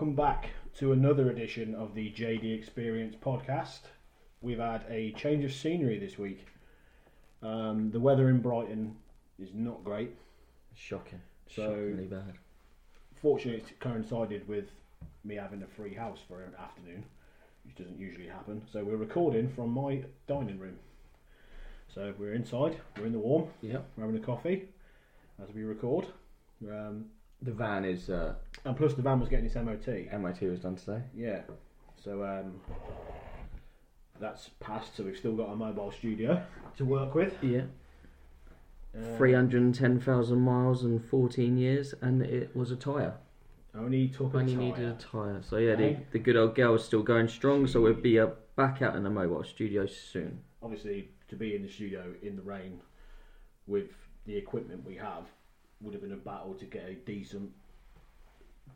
[0.00, 3.80] Welcome back to another edition of the JD Experience podcast.
[4.40, 6.46] We've had a change of scenery this week.
[7.42, 8.96] Um, the weather in Brighton
[9.38, 10.16] is not great.
[10.74, 11.20] Shocking.
[11.54, 12.32] So- Shockingly bad.
[13.20, 14.70] Fortunately, it coincided with
[15.22, 17.04] me having a free house for an afternoon,
[17.66, 18.62] which doesn't usually happen.
[18.72, 20.78] So we're recording from my dining room.
[21.94, 23.86] So we're inside, we're in the warm, Yep.
[23.98, 24.66] we're having a coffee
[25.46, 26.06] as we record.
[26.66, 27.10] Um,
[27.42, 29.88] The van is uh, and plus, the van was getting its MOT.
[30.10, 31.02] MIT was done today.
[31.16, 31.40] Yeah.
[32.02, 32.60] So um,
[34.20, 34.96] that's passed.
[34.96, 36.42] So we've still got a mobile studio
[36.76, 37.34] to work with.
[37.42, 37.62] Yeah.
[38.96, 43.14] Uh, Three hundred and ten thousand miles and fourteen years, and it was a tyre.
[43.74, 44.62] Only took a Only tyre.
[44.62, 45.40] needed a tyre.
[45.42, 46.06] So yeah, the, Okay.
[46.12, 47.66] the good old girl is still going strong.
[47.66, 50.40] So we'll be uh, back out in the mobile studio soon.
[50.62, 52.80] Obviously, to be in the studio in the rain
[53.66, 53.90] with
[54.26, 55.24] the equipment we have
[55.80, 57.50] would have been a battle to get a decent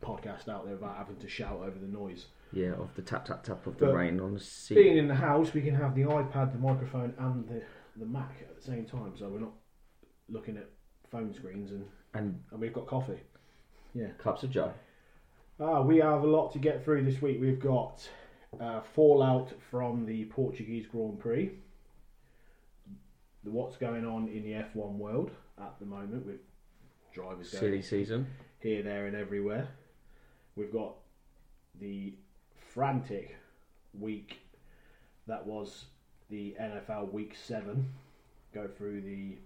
[0.03, 2.27] podcast out there without having to shout over the noise.
[2.53, 4.75] Yeah, of the tap tap tap of the But rain on the sea.
[4.75, 7.63] Being in the house, we can have the iPad, the microphone, and the,
[7.97, 9.53] the Mac at the same time, so we're not
[10.29, 10.69] looking at
[11.11, 13.21] phone screens and, and and we've got coffee.
[13.95, 14.09] Yeah.
[14.19, 14.73] cups of joe.
[15.61, 17.41] Ah, we have a lot to get through this week.
[17.41, 18.09] We've got
[18.61, 21.53] uh, fallout from the Portuguese Grand Prix,
[23.45, 26.41] what's going on in the F1 world at the moment with
[27.15, 28.27] drivers going Silly season.
[28.61, 29.69] here, there, and everywhere.
[30.57, 30.97] We've got
[31.81, 32.15] the
[32.73, 33.37] frantic
[33.99, 34.41] week
[35.27, 35.87] that was
[36.31, 37.89] the NFL Week 7.
[38.53, 39.37] Go through the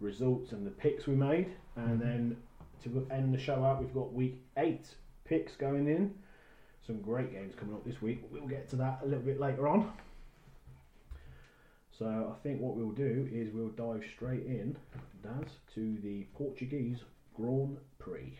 [0.00, 1.48] results and the picks we made.
[1.76, 2.00] And mm-hmm.
[2.00, 2.36] then
[2.84, 4.86] to end the show out, we've got Week 8
[5.24, 6.14] picks going in.
[6.86, 8.24] Some great games coming up this week.
[8.30, 9.92] We'll get to that a little bit later on.
[11.98, 14.76] So I think what we'll do is we'll dive straight in,
[15.22, 17.00] Daz, to the Portuguese
[17.38, 18.36] Grand Prix.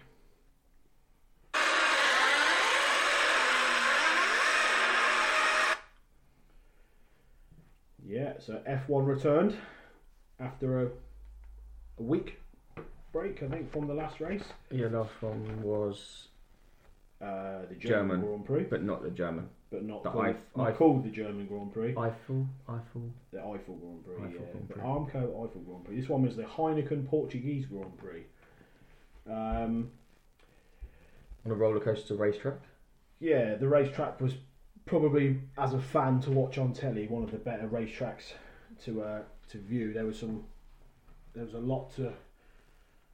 [8.07, 9.57] Yeah, so F1 returned
[10.41, 10.87] after a,
[11.99, 12.41] a week
[13.13, 14.45] break, I think, from the last race.
[14.71, 16.29] Yeah, last one was,
[17.21, 18.21] Uh, the German, German.
[18.23, 19.49] Grand Prix, but not the German.
[19.71, 21.93] but not, the called, Eif- not Eif- called the German Grand Prix.
[21.95, 23.11] Eifel, Eifel.
[23.33, 24.39] The Eifel Grand Prix, Eifel yeah.
[24.53, 24.83] Grand The Prix.
[24.83, 25.97] Aramco Eifel Grand Prix.
[26.01, 28.25] This one was the Heineken Portuguese Grand Prix.
[29.28, 29.91] Um,
[31.44, 32.59] On a roller coaster racetrack.
[33.21, 34.34] yeah, the racetrack was
[34.87, 38.33] probably, as a fan to watch on telly, one of the better racetracks
[38.84, 39.93] to uh, to view.
[39.93, 40.44] There was some,
[41.34, 42.12] there was a lot to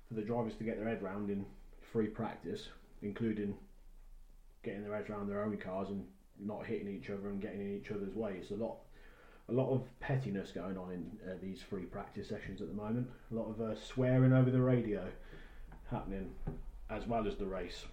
[0.09, 1.47] for the drivers to get their head round in
[1.81, 2.69] free practice,
[3.03, 3.57] including
[4.63, 6.05] getting their heads around their own cars and
[6.39, 8.37] not hitting each other and getting in each other's way.
[8.41, 8.77] It's a lot,
[9.49, 13.09] a lot of pettiness going on in uh, these free practice sessions at the moment.
[13.31, 15.07] A lot of uh, swearing over the radio
[15.91, 16.31] happening,
[16.91, 17.85] as well as the race.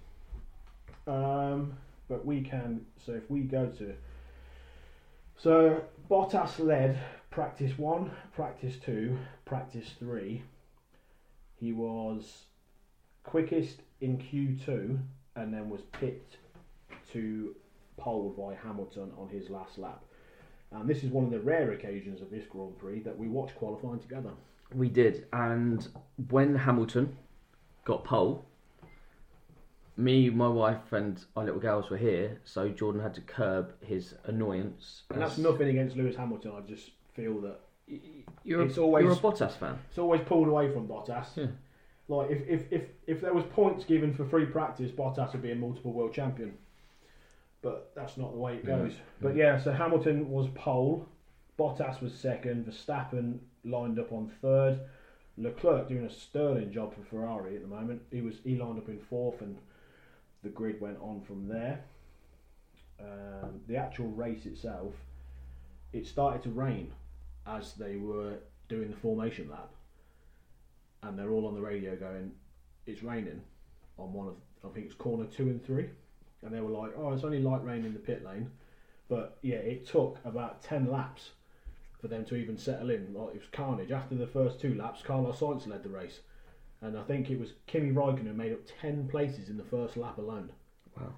[1.07, 1.74] Um,
[2.07, 2.85] but we can.
[3.06, 3.94] So if we go to.
[5.38, 7.00] So Bottas led
[7.31, 10.44] practice one, practice two, practice three.
[11.56, 12.46] He was
[13.24, 15.00] quickest in Q2
[15.35, 16.38] and then was picked
[17.13, 17.56] to
[17.97, 20.03] pole by Hamilton on his last lap.
[20.72, 23.53] And this is one of the rare occasions of this Grand Prix that we watch
[23.56, 24.31] qualifying together.
[24.73, 25.85] We did, and
[26.29, 27.18] when Hamilton
[27.85, 28.45] got pole,
[29.97, 34.15] me, my wife, and our little girls were here, so Jordan had to curb his
[34.25, 35.03] annoyance.
[35.09, 36.53] And that's as- nothing against Lewis Hamilton.
[36.57, 37.59] I just feel that
[38.43, 39.77] You're, it's a, always- you're a Bottas fan.
[39.89, 41.27] it's always pulled away from Bottas.
[41.35, 41.47] Yeah.
[42.07, 45.51] Like if, if, if, if there was points given for free practice, Bottas would be
[45.51, 46.53] a multiple world champion.
[47.61, 48.93] But that's not the way it goes.
[49.22, 51.07] But yeah, so Hamilton was pole,
[51.59, 54.79] Bottas was second, Verstappen lined up on third,
[55.41, 58.02] Leclerc doing a sterling job for Ferrari at the moment.
[58.11, 59.58] He was he lined up in fourth, and
[60.43, 61.84] the grid went on from there.
[62.99, 64.93] Um, the actual race itself,
[65.91, 66.91] it started to rain
[67.47, 68.35] as they were
[68.70, 69.72] doing the formation lap,
[71.03, 72.32] and they're all on the radio going,
[72.85, 73.41] "It's raining."
[73.97, 75.90] On one of I think it's corner two and three,
[76.44, 78.52] and they were like, "Oh, it's only light rain in the pit lane,"
[79.08, 81.32] but yeah, it took about ten laps
[82.01, 83.13] for them to even settle in.
[83.13, 83.91] Like it was carnage.
[83.91, 86.19] After the first two laps, Carlos Sainz led the race,
[86.81, 89.95] and I think it was Kimi Raikkonen who made up ten places in the first
[89.95, 90.51] lap alone.
[90.97, 91.13] Wow.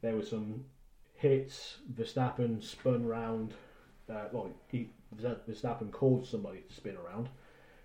[0.00, 0.64] There were some
[1.14, 1.78] hits.
[1.94, 3.54] Verstappen spun round.
[4.10, 7.28] Uh, well, he, Verstappen caused somebody to spin around.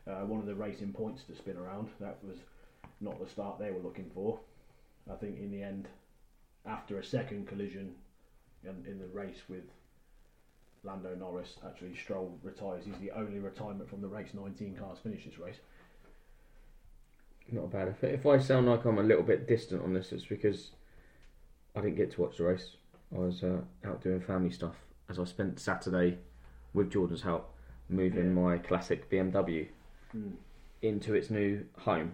[0.05, 1.89] Uh, one of the racing points to spin around.
[1.99, 2.37] That was
[2.99, 4.39] not the start they were looking for.
[5.11, 5.87] I think in the end,
[6.65, 7.95] after a second collision
[8.63, 9.63] in, in the race with
[10.83, 12.83] Lando Norris, actually Stroll retires.
[12.85, 14.29] He's the only retirement from the race.
[14.33, 15.57] 19 cars finish this race.
[17.51, 17.87] Not a bad.
[17.89, 20.71] If, if I sound like I'm a little bit distant on this, it's because
[21.75, 22.75] I didn't get to watch the race.
[23.15, 24.75] I was uh, out doing family stuff
[25.09, 26.17] as I spent Saturday
[26.73, 27.53] with Jordan's help
[27.89, 28.41] moving Yeah.
[28.41, 29.67] my classic BMW
[30.15, 30.33] Mm.
[30.83, 32.13] into its new home.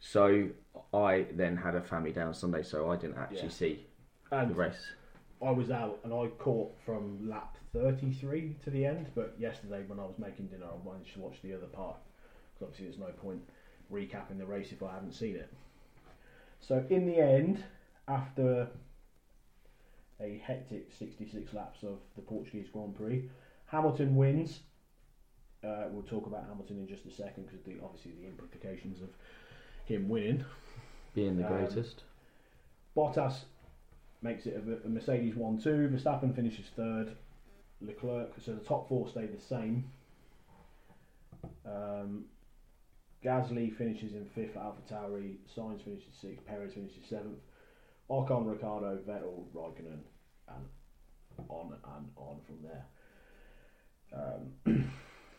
[0.00, 0.48] So
[0.92, 3.48] I then had a family day on Sunday, so I didn't actually Yeah.
[3.50, 3.86] see
[4.30, 4.92] the race.
[5.40, 9.98] I was out and I caught from lap 33 to the end, but yesterday when
[10.00, 11.96] I was making dinner, I managed to watch the other part.
[12.54, 13.42] Because obviously, there's no point
[13.92, 15.52] recapping the race if I haven't seen it.
[16.60, 17.62] So, in the end,
[18.08, 18.68] after
[20.20, 23.28] a hectic 66 laps of the Portuguese Grand Prix,
[23.66, 24.60] Hamilton wins.
[25.64, 29.08] Uh, we'll talk about Hamilton in just a second because the, obviously the implications of
[29.84, 30.44] him winning.
[31.14, 32.04] Being the Um, greatest.
[32.96, 33.44] Bottas
[34.22, 35.88] makes it a, a Mercedes 1 2.
[35.92, 37.16] Verstappen finishes third.
[37.80, 39.84] Leclerc, so the top four stay the same.
[41.66, 42.24] Um,
[43.24, 47.38] Gasly finishes in fifth, AlphaTauri, Sainz finishes sixth, Perez finishes seventh.
[48.08, 50.00] Ocon, Ricardo, Vettel, Raikkonen,
[50.48, 50.64] and
[51.48, 52.84] on and on from there.
[54.14, 54.90] Um,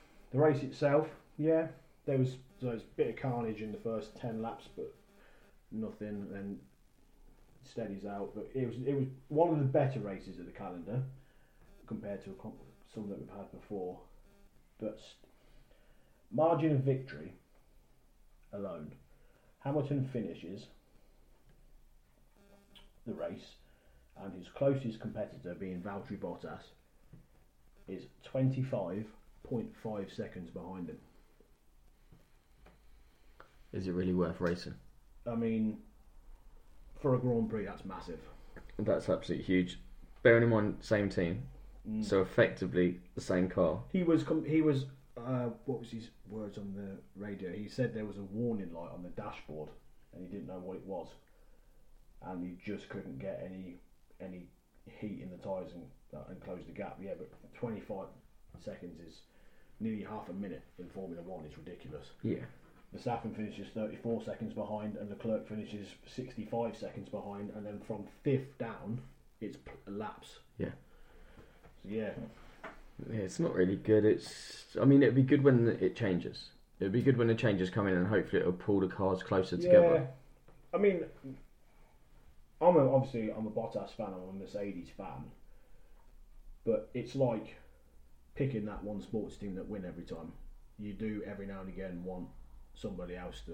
[0.32, 1.08] the race itself,
[1.38, 1.68] yeah,
[2.06, 4.94] there was there was a bit of carnage in the first ten laps, but
[5.72, 6.28] nothing.
[6.34, 6.60] And
[7.68, 8.32] steadies out.
[8.34, 11.02] But it was it was one of the better races of the calendar
[11.88, 12.34] compared to a
[12.94, 14.00] some that we've had before.
[14.80, 15.00] But
[16.32, 17.34] margin of victory
[18.54, 18.94] alone,
[19.60, 20.68] Hamilton finishes
[23.06, 23.56] the race,
[24.22, 26.62] and his closest competitor, being Valtteri Bottas,
[27.88, 29.06] is twenty five
[29.48, 30.98] point five seconds behind him.
[33.74, 34.76] Is it really worth racing?
[35.26, 35.78] I mean,
[37.02, 38.20] for a Grand Prix, that's massive.
[38.80, 39.80] That's absolutely huge.
[40.24, 41.44] Bearing in mind, same team,
[41.90, 42.04] Mm.
[42.04, 43.82] so effectively the same car.
[43.92, 44.86] He was com- he was
[45.18, 47.52] uh, what was his words on the radio?
[47.52, 49.70] He said there was a warning light on the dashboard,
[50.14, 51.08] and he didn't know what it was,
[52.26, 53.76] and he just couldn't get any
[54.20, 54.48] any
[55.00, 56.98] heat in the tyres and uh, and close the gap.
[57.02, 58.08] Yeah, but 25
[58.60, 59.22] seconds is
[59.80, 61.46] nearly half a minute in Formula One.
[61.46, 62.08] It's ridiculous.
[62.24, 62.46] Yeah.
[62.94, 68.06] The Verstappen finishes 34 seconds behind, and Leclerc finishes 65 seconds behind, and then from
[68.24, 69.02] fifth down,
[69.42, 69.58] it's
[69.88, 70.40] laps.
[70.58, 70.70] Yeah.
[71.86, 72.12] Yeah,
[73.12, 74.06] Yeah, it's not really good.
[74.06, 74.66] It's.
[74.82, 76.50] I mean, it'd be good when it changes.
[76.80, 79.58] It'd be good when the changes come in, and hopefully it'll pull the cars closer
[79.58, 80.08] together.
[80.74, 81.04] I mean,
[82.62, 84.08] I'm a, obviously I'm a Bottas fan.
[84.08, 85.26] I'm a Mercedes fan,
[86.66, 87.56] but it's like
[88.36, 90.32] picking that one sports team that win every time.
[90.80, 92.28] You do every now and again want
[92.76, 93.54] somebody else to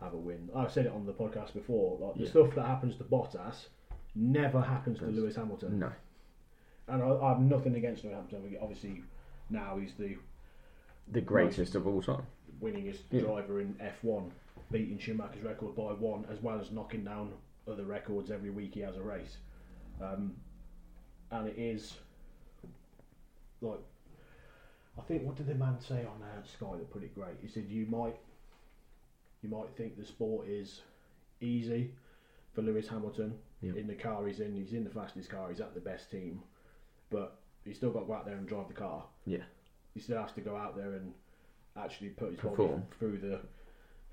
[0.00, 0.48] have a win.
[0.54, 1.98] I've said it on the podcast before.
[1.98, 2.30] Like the Yeah.
[2.30, 3.66] stuff that happens to Bottas
[4.14, 5.92] never happens to Lewis Hamilton, No.
[6.88, 8.56] And I, I have nothing against Lewis Hamilton.
[8.60, 9.02] Obviously,
[9.50, 10.16] now he's the
[11.12, 12.22] The greatest of all time.
[12.62, 13.22] winningest Yeah.
[13.22, 14.30] driver in F1,
[14.70, 17.32] beating Schumacher's record by one, as well as knocking down
[17.68, 19.38] other records every week he has a race.
[20.00, 20.34] Um,
[21.30, 21.94] and it is
[23.60, 23.80] like
[24.98, 27.36] I think what did the man say on uh, Sky that put it great?
[27.42, 28.16] He said you might
[29.42, 30.82] you might think the sport is
[31.40, 31.92] easy
[32.54, 33.72] for Lewis Hamilton Yeah.
[33.74, 34.54] in the car he's in.
[34.54, 35.48] He's in the fastest car.
[35.50, 36.40] He's at the best team,
[37.10, 39.42] but he's still got to go out there and drive the car Yeah.
[39.94, 41.12] he still has to go out there and
[41.76, 42.70] actually put his Perform.
[42.70, 43.40] body through the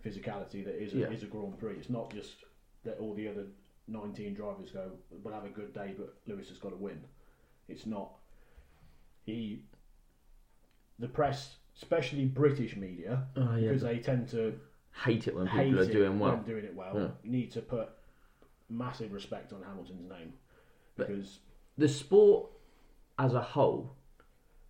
[0.08, 1.10] physicality that is a, Yeah.
[1.12, 1.76] is a Grand Prix.
[1.76, 2.36] It's not just
[2.84, 3.46] that all the other
[3.88, 4.92] 19 drivers go,
[5.24, 7.02] we'll have a good day, but Lewis has got to win.
[7.70, 8.12] It's not.
[9.26, 9.64] He,
[11.00, 13.68] the press, especially British media, Oh yeah.
[13.70, 14.60] because they tend to
[15.06, 16.34] Hate it when hate people are it doing well.
[16.36, 17.08] when doing it well, Yeah.
[17.32, 17.90] need to put
[18.70, 20.34] massive respect on Hamilton's name
[20.96, 21.40] because
[21.78, 22.50] the sport
[23.20, 23.96] as a whole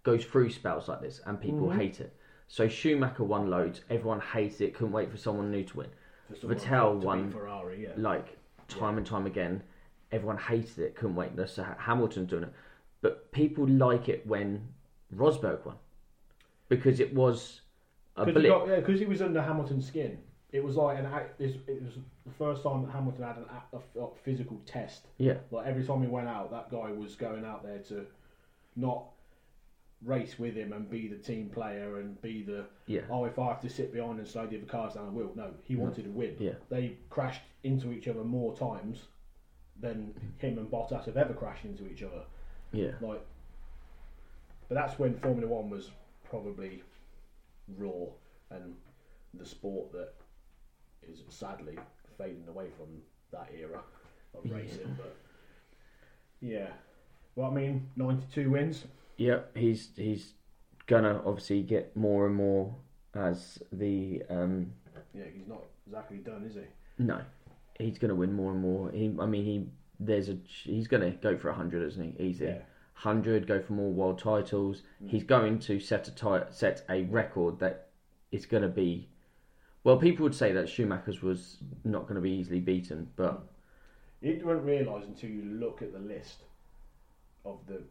[0.04, 1.76] goes through spells like this and people Mhm.
[1.78, 2.16] hate it.
[2.48, 5.90] So Schumacher won loads, everyone hated it, couldn't wait for someone new to win.
[6.32, 7.94] Vettel won, Ferrari, yeah.
[7.98, 9.64] Like time and time again,
[10.12, 11.32] everyone hated it, couldn't wait.
[11.50, 12.54] So Hamilton's doing it.
[13.02, 14.74] But people like it when
[15.16, 15.78] Rosberg won.
[16.70, 17.62] Because it was
[18.16, 18.60] a Because he, blip.
[18.60, 20.20] got- yeah, 'cause he was under Hamilton's skin.
[20.52, 21.40] It was like an act.
[21.42, 25.08] It was the first time that Hamilton had an act, a physical test.
[25.18, 25.38] yeah.
[25.50, 28.06] Like every time he went out, that guy was going out there to
[28.76, 29.06] not
[30.04, 33.02] race with him and be the team player and be the Yeah.
[33.10, 35.32] oh if I have to sit behind and slow the other cars down I will.
[35.36, 36.36] No, he wanted to win.
[36.40, 36.54] Yeah.
[36.70, 39.04] They crashed into each other more times
[39.80, 42.24] than him and Bottas have ever crashed into each other.
[42.72, 42.92] Yeah.
[43.02, 43.26] Like,
[44.68, 45.92] but that's when Formula One was
[46.30, 46.84] probably
[47.78, 48.08] raw
[48.52, 48.76] and
[49.34, 50.14] the sport that
[51.08, 51.78] is sadly
[52.18, 52.88] fading away from
[53.32, 53.80] that era
[54.36, 54.96] of racing.
[54.98, 55.16] But
[56.42, 56.68] yeah,
[57.36, 58.86] well, I mean, ninety-two wins.
[59.18, 60.34] Yep, he's he's
[60.88, 62.76] gonna obviously get more and more
[63.16, 64.74] as the um
[65.14, 66.62] Yeah, he's not exactly done, is he?
[67.04, 67.22] no,
[67.80, 68.92] he's gonna win more and more.
[68.92, 69.68] He, I mean, he
[70.00, 72.24] there's a he's gonna go for hundred, isn't he?
[72.24, 72.46] Easy.
[72.46, 72.58] Yeah.
[72.96, 74.84] Hundred, go for more world titles.
[75.08, 77.88] He's going to set a ti- set a record that
[78.32, 79.10] is going to be.
[79.84, 83.44] Well, people would say that Schumacher's was not going to be easily beaten, but
[84.22, 86.44] You don't realise until you look at the list
[87.46, 87.82] of the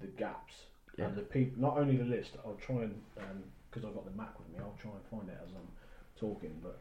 [0.00, 0.54] the gaps
[0.98, 1.06] Yeah.
[1.06, 1.60] and the people.
[1.60, 3.00] Not only the list, I'll try and
[3.70, 4.56] because I've got the Mac with me.
[4.60, 5.68] I'll try and find it as I'm
[6.16, 6.58] talking.
[6.62, 6.78] But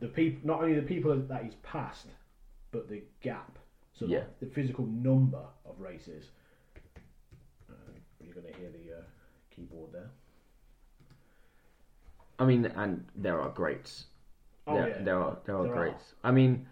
[0.00, 2.06] the people, not only the people that he's passed,
[2.72, 3.58] but the gap.
[3.92, 4.18] So Yeah.
[4.20, 6.30] like the physical number of races.
[7.70, 7.74] Uh,
[8.20, 9.02] you're going to hear the uh,
[9.54, 10.10] keyboard there.
[12.38, 14.06] I mean, and there are greats.
[14.66, 15.02] Oh, there, yeah.
[15.02, 15.84] there are there are There are.
[15.90, 16.14] greats.
[16.24, 16.66] I mean,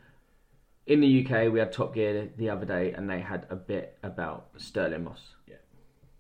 [0.86, 3.98] in the UK, we had Top Gear the other day, and they had a bit
[4.02, 5.20] about Stirling Moss.
[5.46, 5.56] Yeah.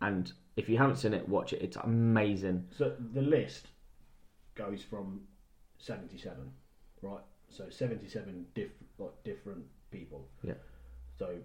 [0.00, 1.62] And if you haven't seen it, watch it.
[1.62, 2.66] It's amazing.
[2.76, 3.68] So the list
[4.54, 5.22] goes from
[5.78, 6.50] 77,
[7.02, 7.20] right?
[7.48, 10.26] So 77 diff, like different people.
[10.42, 10.54] Yeah.
[11.18, 11.36] So,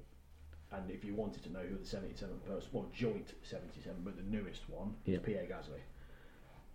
[0.71, 4.23] and if you wanted to know who the 77 person, well, joint 77, but the
[4.23, 5.17] newest one Yeah.
[5.17, 5.79] is Pierre Gasly.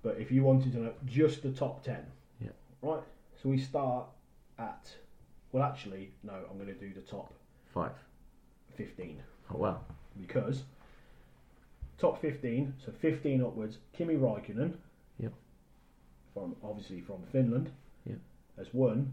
[0.02, 2.04] But if you wanted to know just the top 10,
[2.40, 2.48] Yeah.
[2.82, 3.02] right?
[3.42, 4.06] So we start
[4.58, 4.94] at,
[5.52, 7.32] well, actually, no, I'm going to do the top
[7.74, 7.92] Five.
[8.76, 9.80] 15 Oh wow.
[10.20, 10.62] because
[11.98, 14.74] top 15, so 15 upwards, Kimi Raikkonen,
[15.18, 15.32] Yep.
[16.34, 17.70] from obviously from Finland,
[18.06, 18.18] Yep.
[18.56, 19.12] has won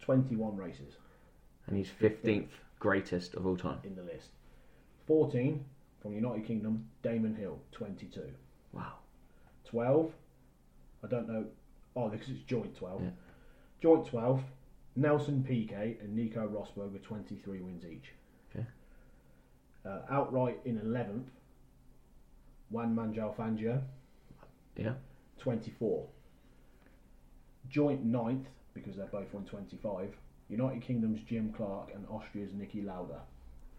[0.00, 0.94] 21 races
[1.66, 3.78] And he's fifteenth greatest of all time.
[3.84, 4.30] in the list.
[5.06, 5.64] 14
[6.00, 8.22] from United Kingdom, Damon Hill, 22.
[8.72, 8.94] Wow.
[9.64, 10.12] 12,
[11.02, 11.44] I don't know,
[11.96, 13.02] oh, because it's joint 12.
[13.02, 13.10] Yeah.
[13.80, 14.42] Joint 12,
[14.96, 18.12] Nelson Piquet and Nico Rosberg with 23 wins each.
[18.54, 18.66] Okay.
[19.84, 21.26] Uh, outright in 11th,
[22.70, 23.82] Juan Manuel Fangio,
[24.76, 24.94] Yeah.
[25.38, 26.08] 24.
[27.68, 30.16] Joint ninth, because they're both on 25,
[30.48, 33.20] United Kingdom's Jim Clark and Austria's Niki Lauda.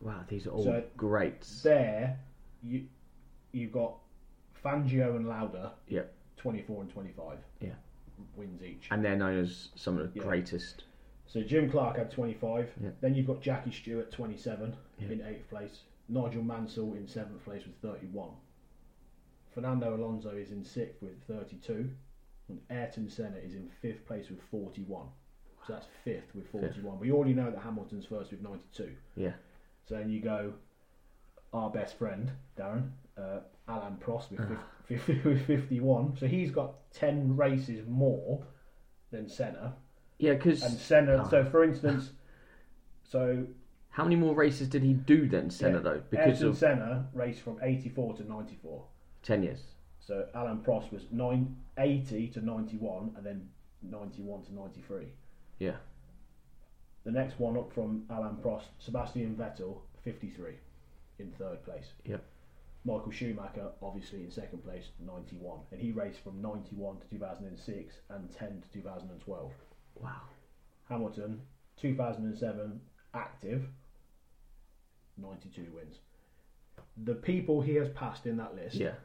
[0.01, 0.24] Wow.
[0.27, 1.63] These are all So- greats.
[1.63, 2.19] There,
[2.62, 2.88] you,
[3.51, 3.97] you've got
[4.63, 6.03] Fangio and Lauda, Yeah.
[6.38, 7.74] 24 and 25 Yeah.
[8.36, 8.88] wins each.
[8.91, 10.25] And they're known as some of the Yeah.
[10.25, 10.83] greatest.
[11.27, 12.69] So Jim Clark had 25.
[12.81, 12.89] Yeah.
[13.01, 15.07] Then you've got Jackie Stewart 27 Yeah.
[15.10, 15.81] in eighth place.
[16.10, 18.29] Nigel Mansell in seventh place with 31.
[19.53, 21.89] Fernando Alonso is in sixth with 32.
[22.50, 25.07] And Ayrton Senna is in fifth place with 41.
[25.65, 27.00] So that's fifth with 41.
[27.00, 28.96] We already know that Hamilton's first with 92.
[29.17, 29.34] Yeah.
[29.86, 30.53] So then you go,
[31.51, 34.48] our best friend, Darren, uh, Alan Prost with,
[34.88, 36.15] fif- fif- with 51.
[36.17, 38.46] So he's got 10 races more
[39.12, 39.75] than Senna.
[40.19, 40.33] Yeah.
[40.33, 41.29] Because And Senna, Ah.
[41.29, 42.12] so for instance,
[43.03, 43.45] so
[43.89, 46.01] how many more races did he do then, Senna yeah, though?
[46.09, 48.86] Because Ayrton of Senna raced from 84 to 94.
[49.24, 49.63] ten years.
[50.00, 53.50] So Alan Prost was nine, 80 to 91 and then
[53.81, 55.07] 91 to 93.
[55.59, 55.75] Yeah.
[57.03, 60.53] The next one up from Alan Prost, Sebastian Vettel, 53
[61.19, 61.91] in third place.
[62.05, 62.24] Yep.
[62.86, 65.59] Michael Schumacher, obviously in second place, 91.
[65.71, 69.51] And he raced from 91 to 2006 and 10 to 2012.
[70.01, 70.21] Wow.
[70.89, 71.41] Hamilton,
[71.77, 72.79] 2007,
[73.13, 73.67] active,
[75.17, 75.99] 92 wins.
[77.03, 78.89] The people he has passed in that list, Yeah.
[78.89, 78.95] and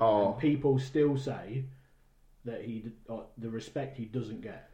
[0.00, 0.32] Oh.
[0.38, 1.64] people still say
[2.44, 4.70] that he d- uh, the respect he doesn't get.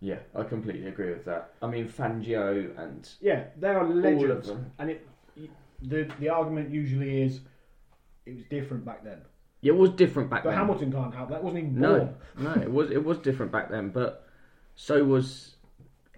[0.00, 1.54] Yeah, I completely agree with that.
[1.62, 4.72] I mean, Fangio and Yeah, they are of legends, them.
[4.78, 5.06] and it
[5.82, 7.40] the the argument usually is
[8.26, 9.20] it was different back then.
[9.60, 10.58] yeah, it was different back But then.
[10.58, 11.42] Hamilton can't have that.
[11.42, 14.26] Wasn't even no, no, it was it was different back then, but
[14.74, 15.56] so was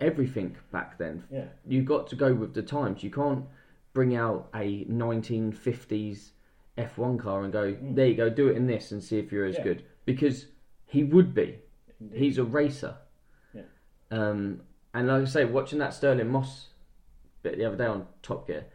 [0.00, 1.24] everything back then.
[1.30, 3.02] Yeah, You got to go with the times.
[3.02, 3.44] You can't
[3.92, 6.30] bring out a 1950s
[6.76, 9.44] F1 car and go, there you go, do it in this and see if you're
[9.46, 9.58] as Mm.
[9.58, 9.64] Yeah.
[9.64, 9.84] good.
[10.04, 10.46] Because
[10.86, 11.58] he would be.
[12.00, 12.18] Indeed.
[12.18, 12.96] He's a racer.
[13.54, 13.62] Yeah.
[14.10, 16.68] Um, and like I say, watching that Stirling Moss
[17.42, 18.66] bit the other day on Top Gear,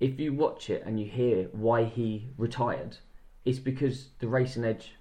[0.00, 2.96] if you watch it and you hear why he retired,
[3.44, 4.94] it's because the racing edge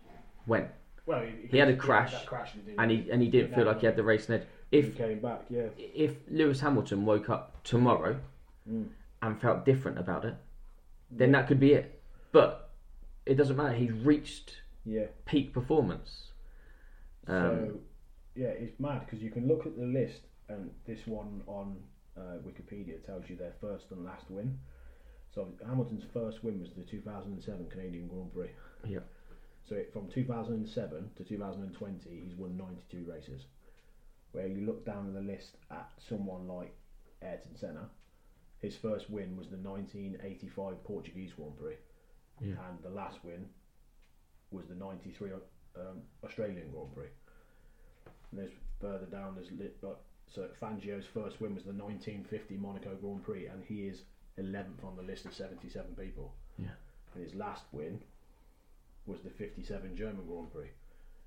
[0.46, 0.68] went.
[1.12, 3.86] Well, He had a crash, crash and, And he and he didn't feel like he
[3.86, 4.44] had the racing edge.
[4.72, 5.42] he If came back.
[5.50, 8.20] Yeah, if Lewis Hamilton woke up tomorrow
[8.70, 8.90] Mm.
[9.24, 10.36] and felt different about it,
[11.10, 12.00] then that could be it.
[12.32, 12.70] But
[13.26, 13.74] it doesn't matter.
[13.74, 15.08] He's reached Yeah.
[15.26, 16.32] peak performance.
[17.28, 17.80] Um, so
[18.36, 21.78] yeah, it's mad because you can look at the list, and this one on
[22.18, 24.60] uh, Wikipedia tells you their first and last win.
[25.34, 28.50] So Hamilton's first win was the 2007 Canadian Grand Prix.
[28.86, 29.00] Yeah.
[29.68, 33.44] So it, from 2007 to 2020, he's won 92 races.
[34.34, 36.74] Where you look down the list at someone like
[37.22, 37.90] Ayrton Senna,
[38.60, 41.76] his first win was the 1985 Portuguese Grand Prix,
[42.42, 42.56] Yeah.
[42.70, 43.46] and the last win
[44.52, 45.32] was the 93
[45.76, 47.08] um, Australian Grand Prix.
[48.32, 49.98] And there's further down, there's lit, like,
[50.34, 54.04] so Fangio's first win was the 1950 Monaco Grand Prix, and he is
[54.40, 56.34] 11th on the list of 77 people.
[56.58, 56.70] Yeah.
[57.14, 58.02] And his last win
[59.06, 60.70] was the 57 German Grand Prix.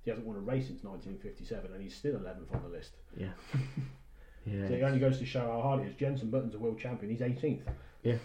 [0.04, 2.92] He hasn't won a race since 1957, and he's still 11th on the list.
[3.16, 3.28] Yeah.
[4.46, 4.68] yeah.
[4.68, 5.94] So it only goes to show how hard it is.
[5.96, 7.10] Jenson Button's a world champion.
[7.10, 7.62] He's 18th.
[8.02, 8.16] yeah.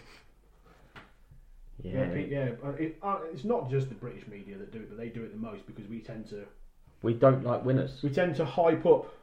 [1.82, 2.50] Yeah, yeah.
[2.78, 5.32] It, uh, it's not just the British media that do it, but they do it
[5.32, 6.44] the most because we tend to
[7.02, 8.02] We don't like winners.
[8.04, 9.14] we tend to hype up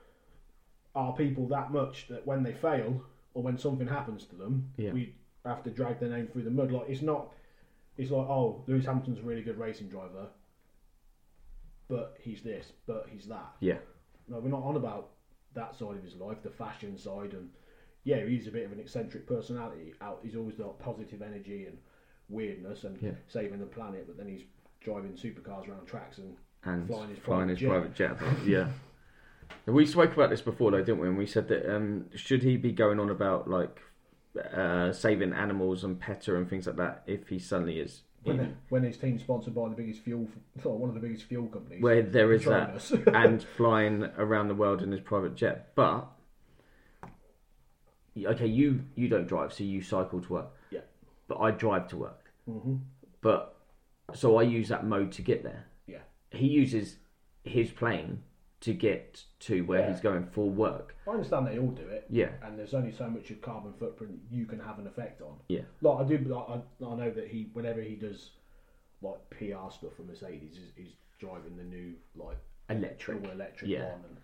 [0.95, 3.03] our people that much that when they fail
[3.35, 4.93] or when something happens to them, Yeah.
[4.93, 5.15] we
[5.45, 6.73] have to drag their name through the mud.
[6.73, 7.31] Like it's not.
[7.99, 10.27] It's like oh, Lewis Hamilton's a really good racing driver,
[11.89, 13.53] but he's this, but he's that.
[13.61, 13.79] Yeah.
[14.29, 15.11] No, we're not on about
[15.55, 17.49] that side of his life, the fashion side, and
[18.05, 19.95] yeah, he's a bit of an eccentric personality.
[20.01, 21.79] Out, he's always got positive energy and
[22.29, 23.13] weirdness and Yeah.
[23.29, 24.43] saving the planet, but then he's
[24.81, 27.59] driving supercars around tracks and and Flying his flying private his
[27.95, 28.17] jet.
[28.19, 28.45] private jet.
[28.47, 28.69] yeah.
[29.67, 31.07] We spoke about this before, though, didn't we?
[31.07, 33.81] And we said that um, should he be going on about like
[34.37, 38.83] uh, saving animals and PETA and things like that if he suddenly is when, when
[38.83, 40.29] his team's sponsored by the biggest fuel,
[40.65, 44.55] or one of the biggest fuel companies, where there is that and flying around the
[44.55, 45.73] world in his private jet.
[45.75, 46.09] But
[48.25, 50.49] okay, you you don't drive, so you cycle to work.
[50.71, 50.81] Yeah.
[51.29, 52.33] But I drive to work.
[52.49, 52.81] Mhm.
[53.21, 53.57] But
[54.15, 55.67] so I use that mode to get there.
[55.87, 56.03] Yeah.
[56.31, 56.97] He uses
[57.45, 58.23] his plane
[58.67, 59.93] to get to where Yeah.
[59.93, 60.97] he's going for work.
[61.07, 62.33] I understand they all do it, Yeah.
[62.43, 65.39] and there's only so much of carbon footprint you can have an effect on.
[65.49, 65.63] Yeah.
[65.83, 68.33] Like I do, like, I, I know that he, whenever he does
[69.03, 73.23] like PR stuff for Mercedes, he's, he's driving the new like Electric.
[73.25, 73.91] electric Yeah.
[73.93, 74.17] one and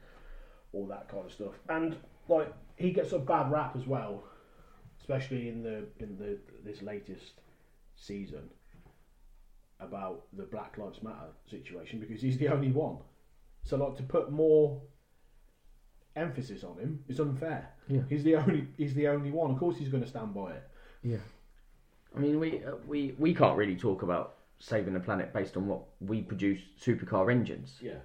[0.72, 1.54] all that kind of stuff.
[1.68, 1.96] And
[2.28, 4.24] like he gets a bad rap as well,
[4.98, 7.34] especially in the in the this latest
[7.94, 8.50] season
[9.78, 12.98] about the Black Lives Matter situation because he's the only one.
[13.64, 14.80] So like to put more
[16.16, 17.70] emphasis on him is unfair.
[17.88, 18.02] Yeah.
[18.08, 19.50] He's the only he's the only one.
[19.50, 20.62] Of course he's going to stand by it.
[21.02, 21.18] Yeah.
[22.16, 25.66] I mean, we uh, we we can't really talk about saving the planet based on
[25.66, 27.78] what we produce supercar engines.
[27.80, 27.98] Yeah.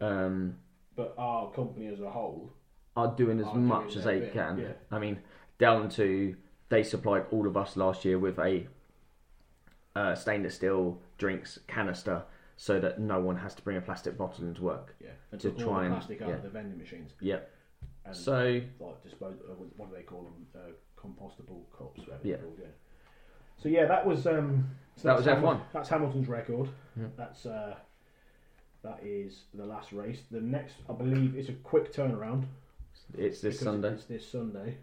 [0.00, 0.56] Um,
[0.96, 2.52] But our company as a whole,
[2.96, 4.58] are doing as Are doing much as they bit, can.
[4.58, 4.72] yeah.
[4.90, 5.18] I mean,
[5.58, 6.36] down to
[6.68, 8.66] they supplied all of us last year with a
[9.96, 12.22] uh, stainless steel drinks canister
[12.62, 14.94] so that no one has to bring a plastic bottle into work.
[15.00, 16.34] yeah, and To try and- plastic out yeah.
[16.34, 17.10] of the vending machines.
[17.18, 17.38] Yeah.
[18.04, 19.38] And So like dispose.
[19.48, 20.46] Uh, what do they call them?
[20.54, 20.58] Uh,
[20.94, 22.00] compostable cups.
[22.00, 22.36] whatever Yeah.
[22.36, 22.66] called, yeah.
[23.56, 24.76] So yeah, that was um.
[24.96, 25.60] So That was Hamil- F1.
[25.72, 26.68] That's Hamilton's record.
[26.98, 27.06] Yeah.
[27.16, 27.76] That's uh.
[28.82, 30.22] That is the last race.
[30.30, 32.44] The next, I believe, it's a quick turnaround.
[33.16, 33.92] it's this Sunday.
[33.94, 34.76] It's this Sunday,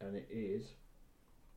[0.00, 0.72] and it is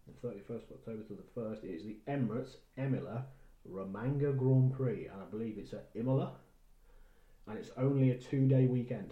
[0.06, 1.64] the thirty first of October to the first.
[1.64, 3.26] It is the Emirates Imola
[3.66, 6.34] Romagna Grand Prix, and I believe it's at Imola,
[7.48, 9.12] and it's only a two day weekend.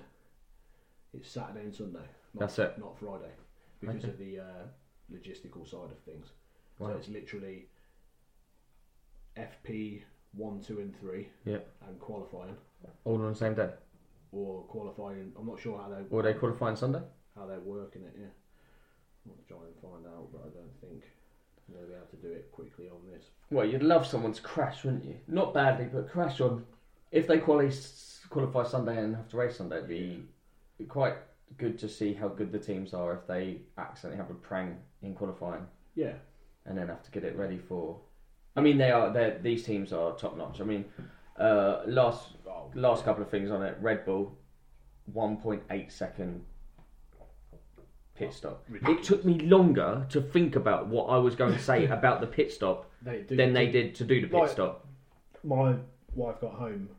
[1.14, 2.00] It's Saturday and Sunday.
[2.34, 2.78] Not, That's it.
[2.78, 3.32] Not Friday,
[3.80, 4.10] because Okay.
[4.10, 4.68] of the uh,
[5.12, 6.28] logistical side of things.
[6.78, 6.90] Wow.
[6.92, 7.68] So it's literally
[9.38, 11.68] FP one, two, and three, Yep.
[11.88, 12.56] and qualifying
[13.06, 13.72] All on the same day.
[14.32, 15.34] or qualifying.
[15.38, 17.02] I'm not sure how they Or they qualifying Sunday?
[17.36, 18.14] how they're working it.
[18.16, 18.28] Yeah,
[19.26, 21.04] I'm gonna try and find out, but I don't think
[21.74, 23.26] they'll be able to do it quickly on this.
[23.52, 25.16] Well, you'd love someone to crash, wouldn't you?
[25.28, 26.66] Not badly, but crash on.
[27.12, 27.72] If they quali-
[28.30, 30.24] qualify Sunday and have to race Sunday, it'd be
[30.88, 31.16] quite
[31.58, 35.16] good to see how good the teams are if they accidentally have a prang in
[35.16, 36.14] qualifying Yeah,
[36.66, 38.00] and then have to get it ready for.
[38.56, 39.40] I mean, they are.
[39.42, 40.62] These teams are top notch.
[40.62, 40.86] I mean,
[41.40, 43.78] uh, last oh, last couple of things on it.
[43.82, 44.38] Red Bull,
[45.06, 46.44] one point eight second
[48.20, 48.64] pit stop.
[48.70, 52.28] It took me longer to think about what I was going to say about the
[52.28, 54.86] pit stop they do, than they did to do the pit Like- stop.
[55.44, 55.76] My
[56.14, 56.90] wife got home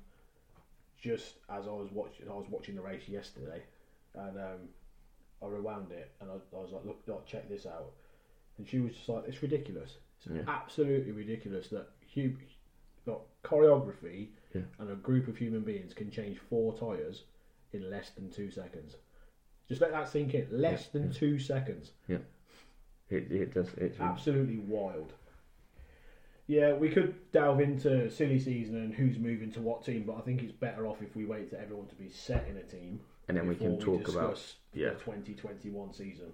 [1.01, 2.27] just as I was watching.
[2.29, 3.63] I was watching the race yesterday,
[4.15, 4.59] and um,
[5.43, 7.93] I rewound it, and I, I was like, "Look, look, check this out,"
[8.59, 9.97] and she was just like, "It's ridiculous.
[10.25, 12.35] It's absolutely ridiculous that hu-
[13.07, 14.29] got choreography
[14.79, 17.25] and a group of human beings can change four tires
[17.73, 18.97] in less than two seconds.
[19.71, 20.49] Just let that sink in.
[20.51, 21.93] Less than two seconds.
[22.09, 22.19] Yeah.
[23.09, 23.69] It, it does.
[23.79, 25.13] It's Absolutely wild.
[26.49, 30.21] Yeah, we could delve into silly season and who's moving to what team, but I
[30.23, 33.01] think it's better off if we wait for everyone to be set in a team
[33.29, 34.43] And then we can talk about.
[34.75, 34.91] yeah.
[34.91, 36.33] the 2021 season.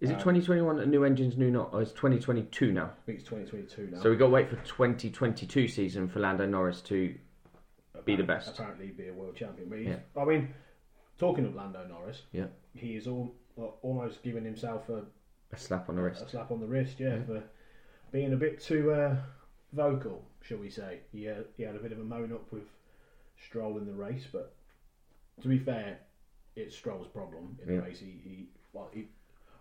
[0.00, 1.70] Is it Um, 2021 a new engines, new not?
[1.72, 2.84] Or it's 2022 now.
[2.84, 4.00] I think it's 2022 now.
[4.02, 7.14] So we've got to wait for 2022 season for Lando Norris to.
[8.04, 8.48] be the best.
[8.58, 9.68] Apparently, be a world champion.
[9.68, 9.96] But Yeah.
[10.16, 10.54] I mean,
[11.18, 12.46] talking of Lando Norris, Yeah.
[12.74, 15.04] he is all, uh, almost giving himself a,
[15.52, 16.22] A slap on the wrist.
[16.22, 17.42] a slap on the wrist, yeah, for
[18.10, 19.16] being a bit too uh,
[19.72, 21.00] vocal, shall we say.
[21.12, 22.64] He, uh, he had a bit of a moan up with
[23.46, 24.54] Stroll in the race, but
[25.40, 25.98] to be fair,
[26.56, 27.80] it's Stroll's problem in Yeah.
[27.80, 27.98] the race.
[28.00, 29.08] He, he well, he,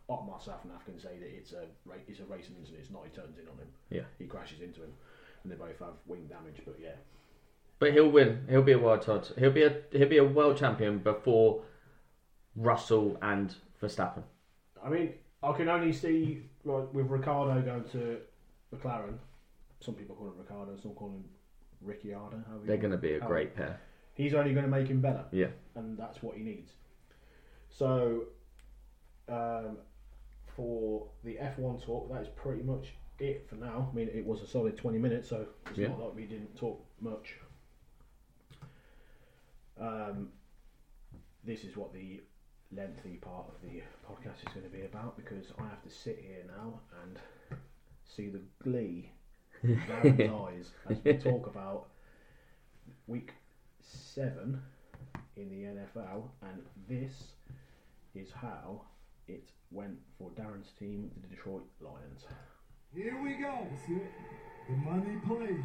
[0.10, 2.82] Otmar Szafnauer can say that it's a ra- it's a racing incident.
[2.84, 3.06] It's not.
[3.06, 3.68] He turns in on him.
[3.90, 4.04] Yeah.
[4.20, 4.92] He crashes into him,
[5.44, 6.62] and they both have wing damage.
[6.66, 6.96] But yeah,
[7.82, 8.46] But he'll win.
[8.48, 9.36] He'll be a world title.
[9.40, 11.64] He'll be a he'll be a world champion before
[12.56, 14.22] Russell and Verstappen.
[14.86, 18.20] I mean, I can only see like with Ricardo going to
[18.72, 19.18] McLaren.
[19.80, 20.78] Some people call him Ricardo.
[20.80, 21.24] Some call him
[21.82, 22.44] Ricciardo.
[22.66, 23.80] They're going to be a great pair.
[24.14, 25.26] He's only going to make him better.
[25.32, 25.48] Yeah.
[25.74, 26.74] and that's what he needs.
[27.70, 28.26] So,
[29.28, 29.78] um,
[30.56, 33.90] for the F1 talk, that is pretty much it for now.
[33.92, 35.88] I mean, it was a solid 20 minutes, so it's Yeah.
[35.88, 37.38] not like we didn't talk much.
[39.80, 40.30] Um,
[41.44, 42.22] this is what the
[42.76, 46.20] lengthy part of the podcast is going to be about because I have to sit
[46.22, 47.18] here now and
[48.06, 49.12] see the glee
[49.64, 51.88] in Darren's eyes as we talk about
[53.08, 53.34] week
[53.82, 54.62] seven
[55.38, 57.12] in the NFL, and this
[58.16, 58.82] is how
[59.28, 62.26] it went for Darren's team, the Detroit Lions.
[62.94, 63.68] Here we go.
[64.68, 65.58] The money play.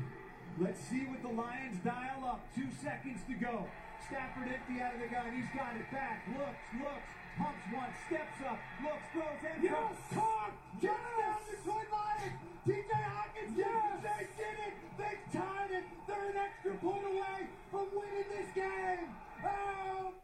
[0.61, 2.47] Let's see what the Lions dial up.
[2.55, 3.67] Two seconds to go.
[4.09, 5.35] Stafford empty out of the gun.
[5.35, 6.23] He's got it back.
[6.31, 9.97] Looks, looks, pumps one, steps up, looks, throws, yes!
[10.15, 10.53] caught.
[10.81, 12.39] Touchdown, Detroit Lions.
[12.67, 13.57] TJ Hockenson.
[13.57, 13.99] Yes!
[14.03, 14.75] They did it.
[14.99, 15.85] They tied it.
[16.07, 17.41] They're an extra point away
[17.71, 19.11] from winning this game.
[19.45, 20.15] Oh.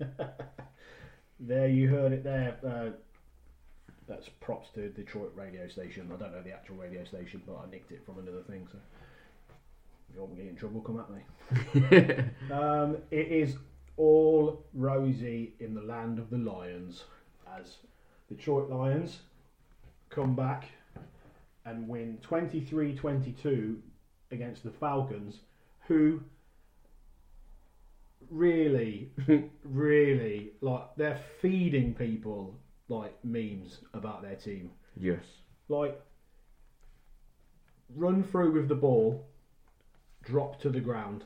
[1.40, 2.56] There, you heard it there.
[2.66, 2.90] Uh,
[4.08, 6.10] that's props to Detroit radio station.
[6.12, 8.66] I don't know the actual radio station, but I nicked it from another thing.
[8.72, 8.78] So
[10.14, 12.24] you want me to get in trouble, come at me.
[12.52, 13.56] um, it is
[13.96, 17.04] all rosy in the land of the Lions
[17.58, 17.76] as
[18.28, 19.20] the Detroit Lions
[20.10, 20.68] come back
[21.64, 23.76] and win 23-22
[24.30, 25.40] against the Falcons,
[25.86, 26.20] who
[28.30, 29.10] really,
[29.64, 32.54] really like they're feeding people
[32.88, 34.70] like memes about their team.
[34.96, 35.22] Yes.
[35.68, 36.00] Like
[37.94, 39.26] run through with the ball,
[40.28, 41.24] drop to the ground,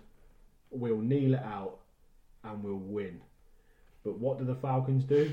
[0.70, 1.78] we'll kneel it out,
[2.44, 3.20] and we'll win.
[4.04, 5.32] But what do the Falcons do?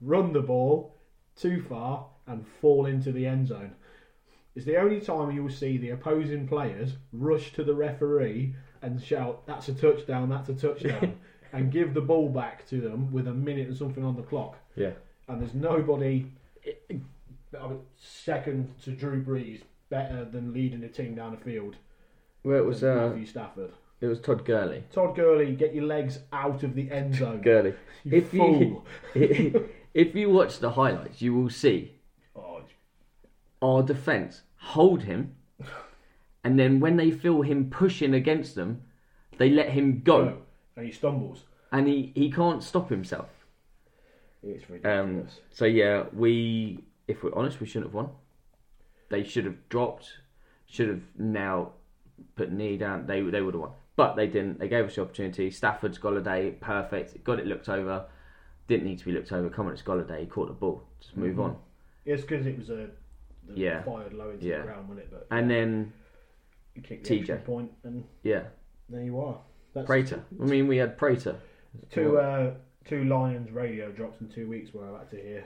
[0.00, 0.94] Run the ball
[1.36, 3.72] too far and fall into the end zone.
[4.54, 9.46] It's the only time you'll see the opposing players rush to the referee and shout,
[9.46, 10.28] "That's a touchdown!
[10.28, 11.18] That's a touchdown!"
[11.52, 14.58] and give the ball back to them with a minute and something on the clock
[14.76, 14.92] Yeah.
[15.28, 16.26] and there's nobody
[17.96, 21.76] second to Drew Brees better than leading a team down the field
[22.44, 23.72] Well, it was than uh, Matthew Stafford.
[24.00, 24.84] it was Todd Gurley.
[24.92, 27.40] Todd Gurley, get your legs out of the end zone.
[27.40, 27.74] Gurley.
[28.04, 28.84] You if fool.
[29.14, 31.92] you if you watch the highlights, you will see
[32.36, 32.62] Oh,
[33.62, 35.34] our defense hold him,
[36.42, 38.82] and then when they feel him pushing against them,
[39.38, 40.36] they let him go, no.
[40.76, 41.44] And he stumbles.
[41.72, 43.28] and he he can't stop himself.
[44.42, 48.10] It's Um, so yeah, we, if we're honest, we shouldn't have won.
[49.08, 50.10] They should have dropped,
[50.66, 51.72] should have now
[52.36, 53.06] put knee down.
[53.06, 54.58] They they would have won, but they didn't.
[54.58, 55.50] They gave us the opportunity.
[55.50, 57.22] Stafford's Golladay, perfect.
[57.24, 58.06] Got it looked over.
[58.68, 59.48] Didn't need to be looked over.
[59.50, 60.20] Come on, it's Golladay.
[60.20, 60.82] He caught the ball.
[61.00, 61.56] Just move on.
[62.06, 62.88] it's because it was a
[63.54, 63.82] Yeah.
[63.82, 64.58] fired low into Yeah.
[64.58, 65.10] the ground, wasn't it?
[65.10, 65.92] But And then
[66.74, 67.44] you kicked the TJ.
[67.44, 68.44] point, and yeah,
[68.88, 69.38] there you are.
[69.74, 70.22] That's Prater.
[70.40, 71.36] I mean, we had Prater.
[71.90, 75.44] two uh, two Lions radio drops in two weeks where I had to hear.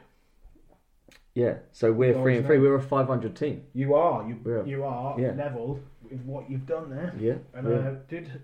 [1.34, 2.58] Yeah, so we're three and three.
[2.58, 3.62] We're a 500 team.
[3.72, 5.32] You are you We're- you are yeah.
[5.32, 7.14] level with what you've done there.
[7.18, 7.74] Yeah, And yeah.
[7.76, 8.40] uh, did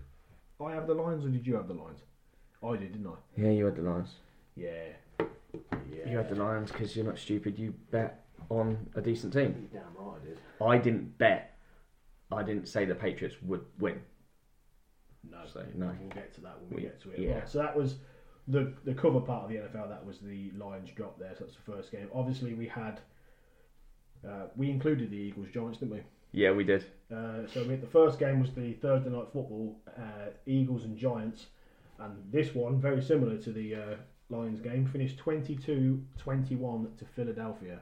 [0.64, 2.00] I have the lines or did you have the lines?
[2.62, 3.40] I did, didn't I?
[3.40, 3.50] yeah.
[3.50, 4.11] You had the lines.
[4.57, 4.70] Yeah.
[5.92, 6.11] Yeah.
[6.11, 7.59] You had the lines because you're not stupid.
[7.59, 9.68] You bet on a decent team.
[9.72, 10.38] Damn right I did.
[10.61, 11.57] I didn't bet.
[12.33, 14.00] I didn't say the Patriots would win.
[15.31, 15.90] No, So, no.
[16.00, 17.18] We'll get to that when we, We- get to it.
[17.18, 17.35] yeah.
[17.35, 17.96] Right, so that was
[18.48, 19.88] the the cover part of the NFL.
[19.88, 21.35] That was the Lions drop there.
[21.38, 22.09] So that's the first game.
[22.14, 23.00] Obviously, we had
[24.27, 26.03] uh, we included the Eagles Giants, didn't we?
[26.35, 26.85] Yeah, we did.
[27.14, 30.99] Uh, so I mean, the first game was the Thursday night football, uh, Eagles and
[30.99, 31.47] Giants,
[32.01, 33.94] and this one very similar to the uh,
[34.31, 37.79] Lions game, finished 22-21 to Philadelphia,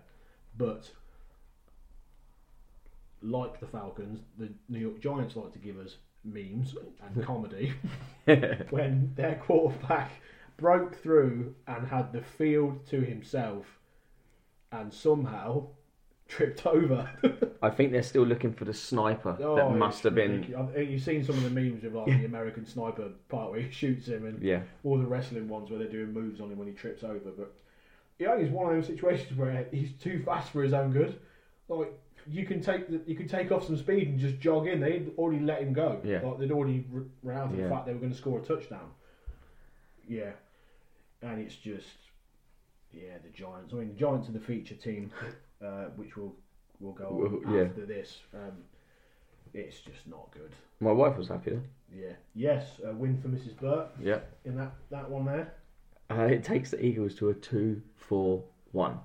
[0.59, 0.91] but
[3.23, 6.75] like the Falcons, the New York Giants like to give us memes
[7.07, 7.73] and comedy
[8.69, 10.11] when their quarterback
[10.59, 13.79] broke through and had the field to himself.
[14.71, 15.69] And somehow
[16.33, 17.09] tripped over.
[17.63, 20.33] I think they're still looking for the sniper Oh, that it's must have been.
[20.33, 20.69] ridiculous.
[20.71, 23.51] I think eh, You've seen some of the memes of like the American sniper part
[23.51, 26.51] where he shoots him, and Yeah, all the wrestling ones where they're doing moves on
[26.51, 27.31] him when he trips over.
[27.37, 27.53] But
[28.19, 31.19] yeah, it's one of those situations where he's too fast for his own good.
[31.69, 31.93] Like
[32.31, 34.81] you can take the, you can take off some speed and just jog in.
[34.81, 36.01] They'd already let him go.
[36.05, 36.21] Yeah.
[36.23, 38.43] Like they'd already r- run out of the fact they were going to score a
[38.43, 38.91] touchdown.
[40.09, 40.31] Yeah,
[41.23, 41.87] and it's just
[42.93, 43.73] yeah the Giants.
[43.73, 45.11] I mean, the Giants are the feature team,
[45.65, 46.35] uh, which will
[46.81, 47.65] will go on Well, yeah.
[47.65, 48.19] after this.
[48.35, 48.53] Um,
[49.55, 50.51] it's just not good.
[50.81, 51.63] my wife was happy though.
[51.95, 52.13] Yeah.
[52.35, 53.57] Yes, a win for Mrs.
[53.61, 55.53] Burt Yeah, in that, that one there.
[56.11, 58.99] uh, it takes the Eagles to a two-four-one.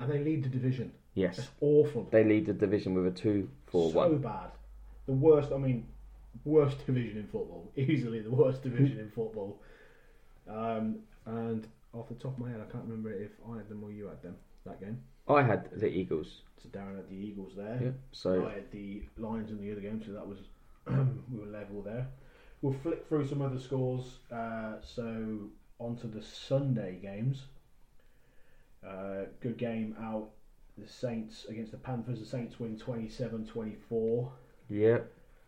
[0.00, 0.92] And they lead the division.
[1.14, 2.08] Yes, That's awful.
[2.10, 4.10] they lead the division with a two-four-one.
[4.10, 4.50] So bad.
[5.06, 5.86] The worst, I mean,
[6.44, 7.70] worst division in football.
[7.76, 9.60] Easily the worst division in football.
[10.48, 13.82] Um, and off the top of my head, I can't remember if I had them
[13.84, 15.00] or you had them that game.
[15.28, 16.42] I had the Eagles.
[16.62, 17.78] So Darren had the Eagles there.
[17.82, 20.38] Yeah, so I had the Lions in the other game, so that was
[20.86, 22.06] we were level there.
[22.62, 24.18] We'll flick through some other scores.
[24.32, 25.38] Uh, so
[25.78, 27.44] onto the Sunday games.
[28.86, 30.30] Uh, good game out.
[30.76, 32.20] The Saints against the Panthers.
[32.20, 34.30] The Saints win 27-24.
[34.68, 34.98] yeah,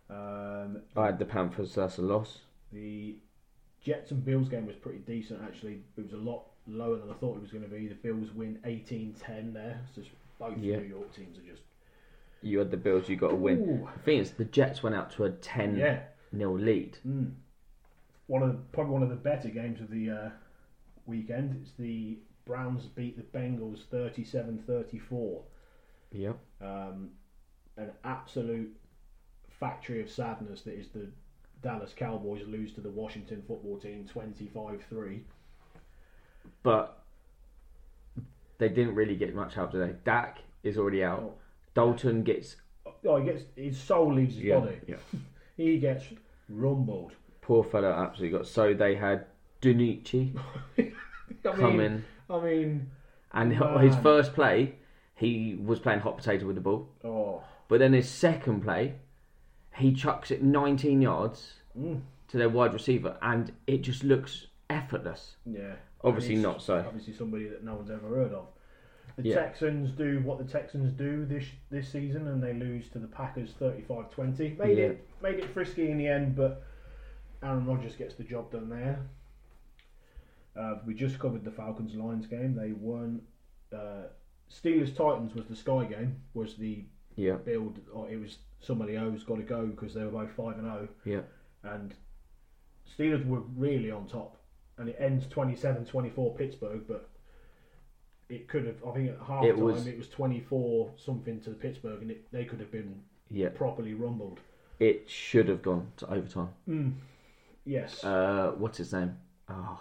[0.08, 1.74] Um, I had the Panthers.
[1.74, 2.38] That's a loss.
[2.72, 3.16] the
[3.90, 5.80] Jets and Bills game was pretty decent actually.
[5.96, 7.88] It was a lot lower than I thought it was going to be.
[7.88, 9.80] The Bills win 18-10 there.
[9.94, 10.02] So
[10.38, 10.76] both Yeah.
[10.76, 11.62] New York teams are just
[12.40, 13.08] You had the Bills.
[13.08, 13.58] You got to win.
[13.58, 13.88] Ooh.
[13.96, 16.02] The thing is, the Jets went out to a ten yeah.
[16.30, 16.98] nil lead.
[17.06, 17.32] Mm.
[18.28, 20.30] One of the, probably one of the better games of the uh,
[21.06, 21.60] weekend.
[21.60, 25.42] It's the Browns beat the Bengals 37-34.
[26.12, 26.38] Yep.
[26.62, 27.10] Um,
[27.76, 28.74] an absolute
[29.48, 31.10] factory of sadness that is the
[31.62, 35.20] Dallas Cowboys lose to the Washington football team 25-3.
[36.62, 37.02] But
[38.58, 39.94] they didn't really get much help today.
[40.04, 41.20] Dak is already out.
[41.22, 41.34] Oh.
[41.74, 42.56] Dalton gets
[43.06, 44.76] Oh, he gets his soul leaves his yeah, body.
[44.86, 44.96] yeah.
[45.56, 46.04] He gets
[46.48, 47.12] rumbled.
[47.42, 48.46] Poor fellow absolutely got.
[48.46, 49.26] So they had
[49.60, 50.38] DiNucci
[50.78, 50.92] I mean,
[51.42, 52.90] come in, I mean,
[53.32, 53.78] and man.
[53.80, 54.76] his first play,
[55.14, 56.88] he was playing hot potato with the ball.
[57.04, 58.94] oh, But then his second play,
[59.80, 65.36] he chucks it 19 yards mm, to their wide receiver, and it just looks effortless.
[65.46, 65.74] yeah.
[66.02, 66.78] Obviously not so.
[66.78, 68.46] Obviously, somebody that no one's ever heard of.
[69.18, 69.34] The Yeah.
[69.34, 73.52] Texans do what the Texans do this this season, and they lose to the Packers
[73.60, 74.56] 35-20.
[74.56, 74.84] Made Yeah.
[74.84, 76.62] it made it frisky in the end, but
[77.42, 79.00] Aaron Rodgers gets the job done there.
[80.56, 82.54] Uh, we just covered the Falcons Lions game.
[82.54, 83.20] They won.
[83.72, 84.04] Uh,
[84.50, 86.16] Steelers Titans was the Sky game.
[86.34, 86.84] Was the
[87.20, 87.78] Yeah, build?
[87.92, 90.88] Or it was somebody O's got to go because they were both five and zero.
[91.04, 91.20] yeah.
[91.70, 91.94] and
[92.98, 94.36] Steelers were really on top.
[94.78, 97.08] And it ends 27-24 Pittsburgh, but
[98.30, 98.76] it could have.
[98.86, 102.30] I think at half It time was- it was 24 something to Pittsburgh, and it,
[102.32, 104.40] they could have been Yeah, properly rumbled.
[104.78, 106.48] it should have gone to overtime.
[107.66, 108.02] Yes.
[108.02, 109.16] Uh, what's his name?
[109.48, 109.78] Oh,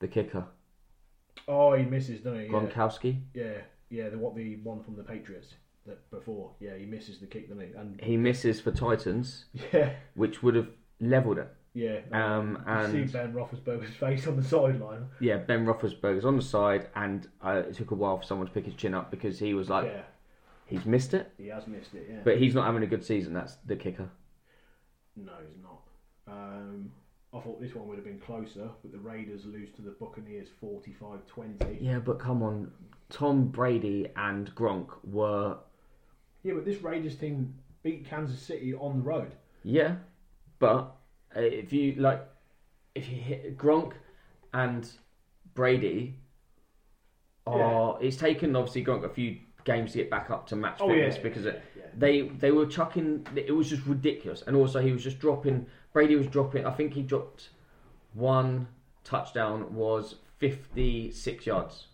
[0.00, 0.44] the kicker,
[1.46, 2.46] oh, he misses, doesn't he?
[2.46, 3.20] Yeah, Gostkowski.
[3.34, 3.58] yeah,
[3.90, 4.08] yeah.
[4.08, 5.54] The what the one from the Patriots
[5.86, 6.52] that before.
[6.60, 7.72] Yeah, he misses the kick, doesn't he?
[7.74, 10.68] And He misses for Titans, yeah, which would have
[11.00, 11.48] leveled it.
[11.74, 12.00] yeah.
[12.12, 15.06] Um, you see and Ben Roethlisberger's face on the sideline.
[15.20, 18.52] yeah, Ben Roethlisberger's on the side, and uh, it took a while for someone to
[18.52, 20.02] pick his chin up because he was like, yeah,
[20.66, 22.06] he's missed it, he has missed it.
[22.10, 22.18] Yeah.
[22.24, 23.32] but he's not having a good season.
[23.32, 24.08] That's the kicker.
[25.16, 25.80] No, he's not.
[26.28, 26.92] Um,
[27.32, 30.48] I thought this one would have been closer, but the Raiders lose to the Buccaneers
[30.62, 31.78] 45-20.
[31.80, 32.70] Yeah, but come on,
[33.08, 35.56] Tom Brady and Gronk were
[36.42, 39.32] Yeah, but this Raiders team beat Kansas City on the road.
[39.62, 39.96] yeah,
[40.58, 40.96] but
[41.36, 42.26] uh, if you like,
[42.94, 43.92] if you hit Gronk
[44.52, 44.88] and
[45.54, 46.16] Brady
[47.46, 51.18] are it's taken obviously Gronk a few games to get back up to match fitness
[51.18, 51.84] because it, yeah.
[51.96, 56.16] they they were chucking it was just ridiculous and also he was just dropping Brady
[56.16, 57.50] was dropping I think he dropped
[58.14, 58.68] one
[59.04, 61.86] touchdown was 56 yards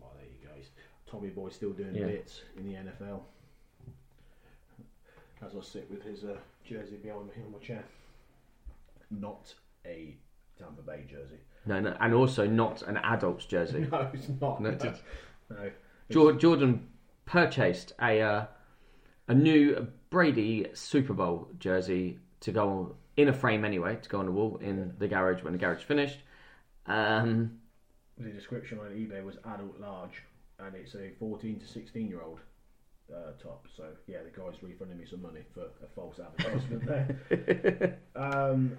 [0.00, 0.62] Well, there you go.
[1.10, 2.06] Tommy Boy still doing Yeah.
[2.06, 3.20] bits in the NFL.
[5.44, 7.84] As I sit with his uh, jersey behind me on my chair.
[9.10, 9.54] Not
[9.84, 10.16] a
[10.58, 11.38] Tampa Bay jersey.
[11.66, 14.60] no no and also not an adult's jersey No, it's not.
[14.60, 14.94] No, No,
[15.50, 15.70] no.
[16.10, 16.88] Jor- Jordan
[17.26, 18.46] purchased a uh,
[19.28, 24.26] a new Brady Super Bowl jersey to go in a frame anyway to go on
[24.26, 26.18] the wall in the garage when the garage finished
[26.86, 27.58] um,
[28.18, 30.22] The description on eBay was adult large,
[30.58, 32.40] and it's a 14 to 16 year old.
[33.12, 33.66] Uh, top.
[33.76, 37.98] So yeah, the guy's refunding me some money for a false advertisement there.
[38.16, 38.76] Um,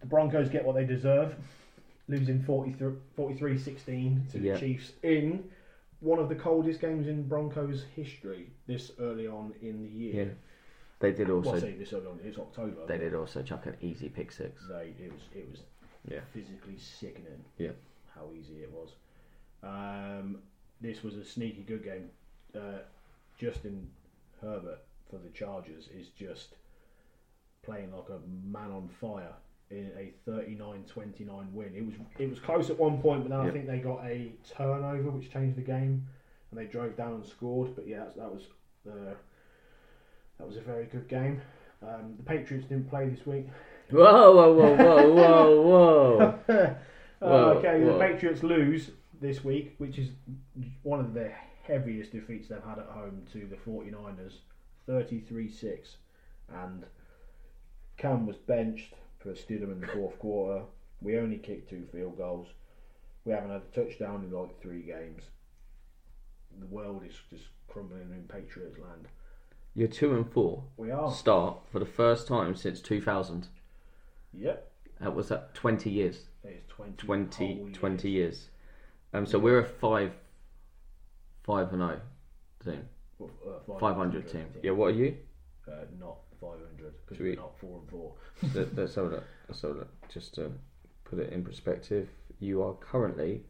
[0.00, 1.34] the Broncos get what they deserve,
[2.08, 4.54] losing 43 16 to Yeah.
[4.54, 5.44] the Chiefs in
[6.00, 10.24] one of the coldest games in Broncos history this early on in the year.
[10.26, 10.32] Yeah.
[11.00, 11.58] They did Well, also.
[11.58, 12.86] say this early on, it's October.
[12.86, 14.66] They did also chuck an easy pick six.
[14.68, 15.60] They, it was it was
[16.08, 16.20] Yeah.
[16.32, 17.44] physically sickening.
[17.58, 17.72] Yeah.
[18.14, 18.90] how easy it was.
[19.64, 20.38] Um,
[20.80, 22.10] this was a sneaky good game.
[22.54, 22.78] Uh,
[23.38, 23.88] Justin
[24.40, 26.54] Herbert for the Chargers is just
[27.62, 29.34] playing like a man on fire
[29.70, 31.72] in a 39-29 win.
[31.74, 34.32] It was it was close at one point, but then I think they got a
[34.56, 36.06] turnover which changed the game,
[36.50, 37.74] and they drove down and scored.
[37.74, 38.42] But yeah, that's, that was
[38.88, 39.14] uh,
[40.38, 41.40] that was a very good game.
[41.82, 43.46] Um, the Patriots didn't play this week.
[43.90, 46.76] Whoa, whoa, whoa, whoa, whoa, whoa!
[47.22, 47.92] Uh, okay, whoa.
[47.92, 48.90] the Patriots lose
[49.20, 50.08] this week, which is
[50.82, 51.30] one of the
[51.62, 54.34] heaviest defeats they've had at home to the 49ers,
[54.88, 55.96] 33-6.
[56.52, 56.84] And
[57.96, 60.64] Cam was benched for Stidham in the fourth quarter.
[61.00, 62.48] We only kicked two field goals.
[63.24, 65.22] We haven't had a touchdown in like three games.
[66.58, 69.08] The world is just crumbling in Patriots land.
[69.74, 70.64] You're two and four.
[70.76, 71.10] We are.
[71.12, 73.48] Start for the first time since 2000.
[74.34, 74.70] Yep.
[75.00, 76.26] That was that 20 years.
[76.44, 78.24] It's 20, 20, 20 years.
[78.34, 78.48] years.
[79.14, 80.12] Um, so we're a five,
[81.44, 82.00] five and zero
[82.64, 84.46] team, Well, uh, 500 team.
[84.62, 85.16] Yeah, what are you?
[85.66, 88.12] Uh, not 500 because Should we're we- not 4 and 4.
[88.54, 89.24] Let- Let's a look.
[89.48, 90.08] Let's have a look.
[90.08, 90.52] Just to
[91.04, 92.08] put it in perspective,
[92.40, 93.42] you are currently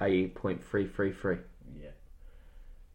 [0.00, 1.38] a point three three three.
[1.80, 1.90] Yeah.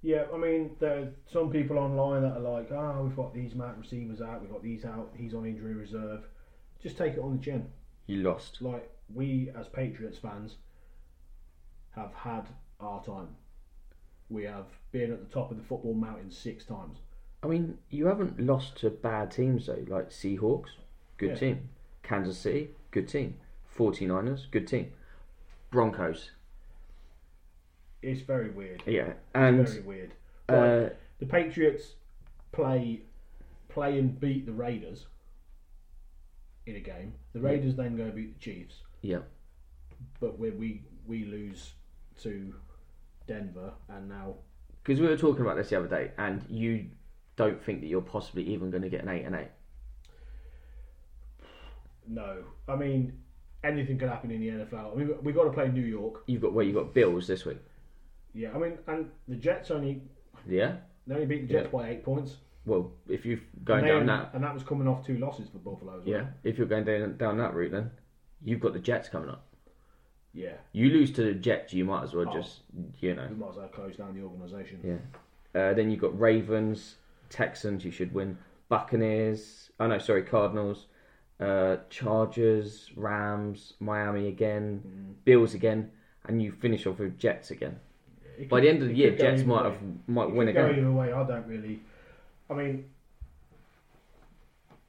[0.01, 3.56] Yeah, I mean, there are some people online that are like, oh, we've got these
[3.56, 6.25] Matt receivers out, we've got these out, he's on injury reserve.
[6.82, 7.67] Just take it on the chin.
[8.06, 8.62] You lost.
[8.62, 10.58] Like, we as Patriots fans
[11.95, 12.47] have had
[12.80, 13.30] our time.
[14.30, 16.98] We have been at the top of the football mountain six times.
[17.44, 20.70] I mean, you haven't lost to bad teams though, like Seahawks,
[21.18, 21.36] good Yeah.
[21.36, 21.70] team.
[22.04, 23.38] Kansas City, good team.
[23.78, 24.92] 49ers, good team.
[25.72, 26.32] Broncos,
[28.02, 28.84] It's very weird.
[28.86, 29.14] yeah.
[29.34, 30.14] And very weird.
[30.48, 31.96] Uh, the Patriots
[32.52, 33.02] play
[33.70, 35.08] play and beat the Raiders
[36.66, 37.14] in a game.
[37.34, 38.82] The Raiders then go beat the Chiefs.
[39.02, 39.24] yeah,
[40.20, 41.74] but we we we lose
[42.20, 42.54] to
[43.28, 44.36] Denver, and now
[44.84, 46.88] because we were talking about this the other day, and you
[47.36, 49.50] don't think that you're possibly even going to get an eight and eight.
[52.08, 52.44] no.
[52.68, 53.14] I mean,
[53.64, 54.94] anything could happen in the NFL.
[54.94, 56.24] I mean, we got to play New York.
[56.28, 57.60] You've got well, you have got Bills this week.
[58.34, 60.02] Yeah, I mean, and the Jets only
[60.48, 60.78] Yeah.
[61.08, 62.38] they only beat the Jets by eight points.
[62.66, 65.60] Well, if you're going down only- that, and that was coming off two losses for
[65.60, 66.00] Buffalo.
[66.00, 66.08] As well.
[66.22, 67.92] yeah, if you're going down down that route, then
[68.44, 69.48] you've got the Jets coming up.
[70.36, 70.54] Yeah.
[70.74, 72.34] You lose to the Jets, you might as well Oh.
[72.34, 72.62] just
[73.00, 73.28] you know.
[73.30, 74.80] We might as well close down the organisation.
[74.84, 75.60] Yeah.
[75.60, 76.98] Uh, then you've got Ravens,
[77.30, 77.84] Texans.
[77.86, 78.38] You should win.
[78.69, 79.71] Buccaneers.
[79.80, 80.88] Oh no, sorry, Cardinals.
[81.39, 85.26] Uh, Chargers, Rams, Miami again, Mm.
[85.26, 85.91] Bills again,
[86.26, 87.80] and you finish off with Jets again.
[88.38, 89.69] It By could- the end of the it year, could go Jets either might way.
[89.71, 90.80] have might It win could go again.
[90.80, 91.12] either way.
[91.13, 91.80] I don't really.
[92.50, 92.86] I mean,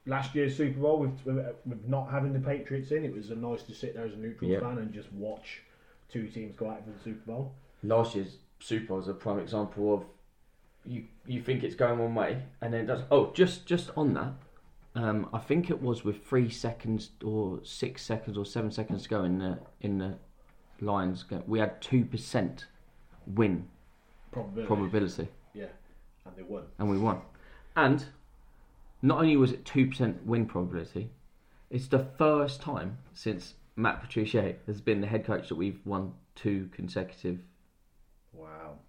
[0.07, 3.35] last year's Super Bowl with, with with not having the Patriots in, it was a
[3.35, 4.59] nice to sit there as a neutral Yeah.
[4.61, 5.61] fan and just watch
[6.09, 7.53] two teams go out for the Super Bowl.
[7.83, 10.03] Last year's Super Bowl is a prime example of
[10.85, 13.03] you you think it's going one way and then it does.
[13.11, 14.33] Oh, just just on that,
[14.95, 19.09] um, I think it was with three seconds or six seconds or seven seconds to
[19.09, 20.17] go in the in the
[20.79, 22.65] Lions game, we had two percent
[23.25, 23.67] win
[24.31, 24.67] Probability.
[24.67, 25.65] probability, Yeah,
[26.25, 26.63] and they won.
[26.79, 27.21] and we won.
[27.75, 28.05] And
[29.01, 31.09] not only was it two percent win probability,
[31.69, 36.13] it's the first time since Matt Patricia has been the head coach that we've won
[36.35, 37.39] two consecutive.
[38.33, 38.79] Wow.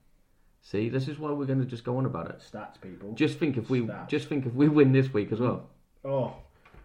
[0.62, 2.40] See, this is why we're going to just go on about it.
[2.40, 3.12] Stats, people.
[3.14, 4.09] Just think if we Stats.
[4.09, 5.68] just think if we win this week as well.
[6.05, 6.35] oh,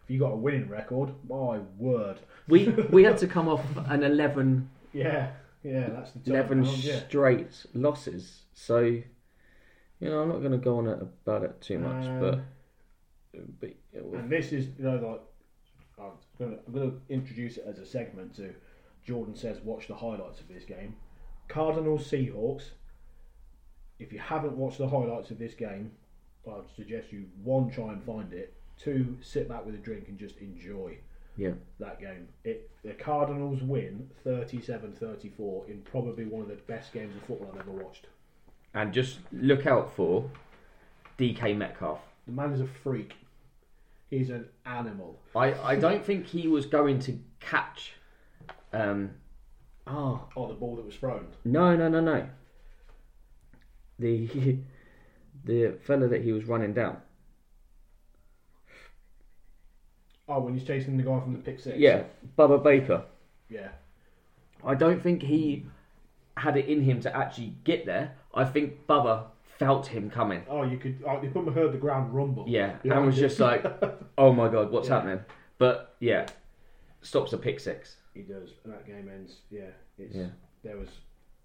[0.04, 2.20] if you got a winning record, my word.
[2.48, 5.32] We we had to come off an 11, Yeah,
[5.64, 7.00] yeah, that's the 11 turnaround, yeah.
[7.08, 8.42] straight losses.
[8.54, 9.04] So, you
[10.02, 12.40] know, I'm not going to go on about it too much, Um, but
[13.60, 15.22] but And this is, you know, like
[16.00, 18.54] I'm gonna, I'm gonna introduce it as a segment to
[19.06, 20.96] Jordan says watch the highlights of this game.
[21.48, 22.72] Cardinals Seahawks.
[24.00, 25.92] If you haven't watched the highlights of this game,
[26.48, 28.54] I'd suggest you one try and find it.
[28.78, 30.98] Two, sit back with a drink and just enjoy
[31.38, 31.52] yeah.
[31.80, 32.28] that game.
[32.44, 37.62] It the Cardinals win 37-34 in probably one of the best games of football I've
[37.62, 38.08] ever watched.
[38.74, 40.30] And just look out for
[41.18, 42.00] DK Metcalf.
[42.26, 43.14] The man is a freak.
[44.14, 45.20] He's an animal.
[45.36, 47.94] I, I don't think he was going to catch.
[48.72, 49.12] Um,
[49.88, 51.28] oh Oh, the ball that was thrown.
[51.44, 52.28] no no no no.
[53.98, 54.58] The
[55.46, 56.98] the fella that he was running down.
[60.28, 61.78] Oh, when he's chasing the guy from the pick six.
[61.78, 62.04] Yeah,
[62.38, 63.04] Budda Baker.
[63.50, 63.70] Yeah.
[64.64, 65.66] I don't think he
[66.38, 68.16] had it in him to actually get there.
[68.34, 69.26] I think Budda
[69.60, 70.44] felt him coming.
[70.50, 71.04] Oh, you could.
[71.08, 72.46] Oh, you probably heard the ground rumble.
[72.48, 73.30] Yeah, Yeah, and was I did.
[73.30, 73.66] just like,
[74.18, 74.96] oh my god, what's Yeah.
[74.96, 75.20] happening?
[75.58, 76.28] But yeah,
[77.02, 77.98] stops a pick six.
[78.14, 78.52] He does.
[78.64, 79.38] And that game ends.
[79.50, 79.72] Yeah.
[79.98, 80.30] It's Yeah.
[80.64, 80.90] there was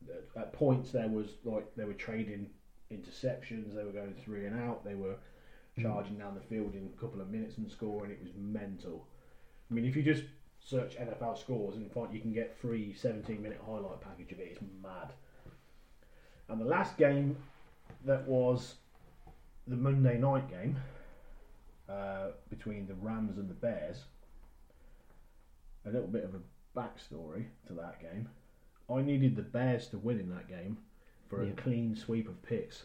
[0.09, 2.49] at- at points there was like they were trading
[2.93, 3.75] interceptions.
[3.75, 4.85] They were going three and out.
[4.85, 5.17] They were
[5.77, 5.83] mm.
[5.83, 8.11] charging down the field in a couple of minutes and scoring.
[8.11, 9.07] It was mental.
[9.71, 10.25] I mean, if you just
[10.61, 14.49] search NFL scores and find you can get free 17 minute highlight package of it,
[14.53, 15.13] it's mad.
[16.49, 17.37] And the last game
[18.05, 18.77] that was
[19.67, 20.77] the Monday night game
[21.89, 24.05] uh, between the Rams and the Bears.
[25.87, 28.29] A little bit of a backstory to that game.
[28.91, 30.79] I needed the Bears to win in that game
[31.29, 31.53] for a Yeah.
[31.57, 32.85] clean sweep of picks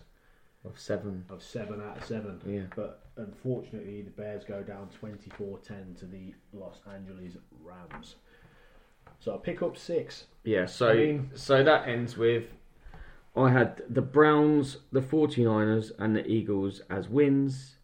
[0.66, 1.26] Of seven.
[1.30, 2.42] of seven out of seven.
[2.46, 2.66] Yeah.
[2.76, 8.16] But unfortunately, the Bears go down 24 10 to the Los Angeles Rams.
[9.20, 10.26] So I pick up six.
[10.44, 12.46] Yeah, so I mean- so that ends with
[13.36, 17.78] I had the Browns, the 49ers and the Eagles as wins,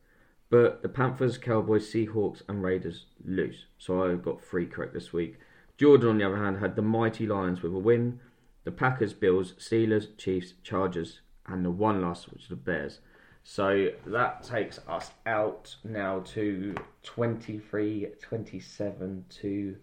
[0.49, 3.65] but the Panthers, Cowboys, Seahawks and Raiders lose.
[3.77, 5.37] So I got three correct this week.
[5.77, 8.19] Jordan on the other hand had the mighty Lions with a win,
[8.63, 12.99] the Packers, Bills, Steelers, Chiefs, Chargers and the one loss which is the Bears.
[13.43, 19.75] So that takes us out now to 23 27 to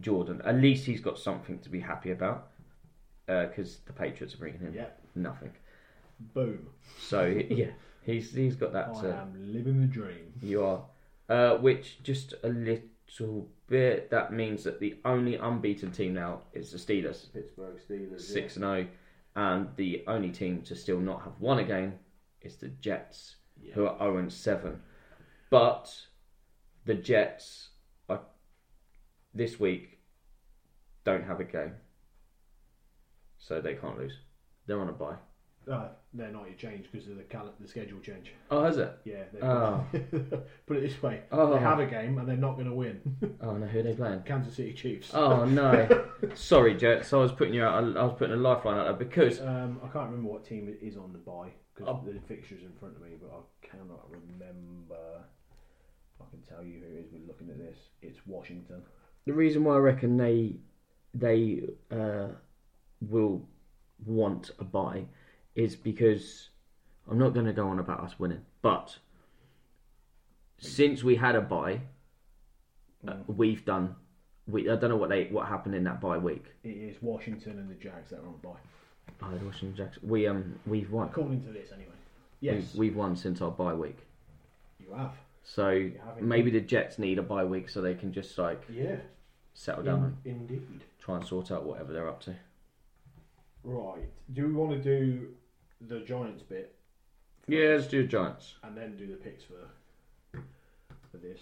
[0.00, 0.42] Jordan.
[0.44, 2.51] At least he's got something to be happy about
[3.26, 4.86] because the Patriots are bringing him Yeah.
[5.14, 5.52] nothing.
[6.34, 6.68] Boom.
[6.98, 7.70] So yeah,
[8.02, 8.90] he's he's got that.
[8.96, 10.32] I To, am living the dream.
[10.42, 10.84] you are,
[11.28, 14.10] uh, which just a little bit.
[14.10, 18.20] That means that the only unbeaten team now is the Steelers, Pittsburgh Steelers.
[18.20, 18.86] six and zero,
[19.34, 21.94] and the only team to still not have won a game
[22.42, 23.74] is the Jets, Yeah.
[23.74, 24.82] who are zero and seven.
[25.50, 26.06] But
[26.84, 27.70] the Jets
[28.08, 28.20] are
[29.34, 29.98] this week
[31.04, 31.74] don't have a game,
[33.46, 34.16] so they can't lose.
[34.66, 35.16] They're on a bye.
[35.70, 38.32] Uh, they're not your change because of the cal- the schedule change.
[38.50, 38.98] Oh, has it?
[39.04, 39.22] Yeah.
[39.32, 39.84] They Oh.
[40.66, 41.52] Put it this way: Oh.
[41.54, 43.00] they have a game and they're not going to win.
[43.40, 44.22] Oh no, who are they playing?
[44.22, 45.10] Kansas City Chiefs.
[45.14, 45.88] Oh no,
[46.34, 47.12] sorry, Jets.
[47.12, 47.96] I was putting you out.
[47.96, 50.96] I was putting a lifeline out there because Um, I can't remember what team is
[50.96, 52.02] on the bye because Oh.
[52.12, 54.96] the fixture's in front of me, but I cannot remember.
[56.20, 57.06] I can tell you who it is.
[57.12, 57.76] We're looking at this.
[58.00, 58.82] It's Washington.
[59.26, 60.56] the reason why I reckon they
[61.14, 62.28] they uh,
[63.08, 63.42] will
[64.04, 65.04] want a buy
[65.54, 66.48] is because
[67.10, 68.96] I'm not going to go on about us winning, but
[70.58, 71.80] since we had a buy,
[73.06, 73.96] uh, we've done.
[74.46, 76.44] We I don't know what they what happened in that bye week.
[76.64, 78.50] It is Washington and the Jags that are on bye,
[79.22, 79.98] Oh, the Washington Jags.
[80.02, 81.08] We um we've won.
[81.08, 81.88] according to this anyway.
[82.40, 83.98] Yes, We've, we've won since our bye week.
[84.80, 85.12] you have.
[85.44, 86.22] So have indeed.
[86.28, 88.96] maybe the Jets need a bye week so they can just like Yeah,
[89.54, 90.80] settle down in, and indeed.
[91.00, 92.34] try and sort out whatever they're up to.
[93.64, 94.08] Right.
[94.32, 95.28] Do we want to do
[95.80, 96.74] the Giants bit
[97.46, 98.54] Yeah, let's do the Giants.
[98.62, 100.40] and then do the picks for
[101.10, 101.40] for this?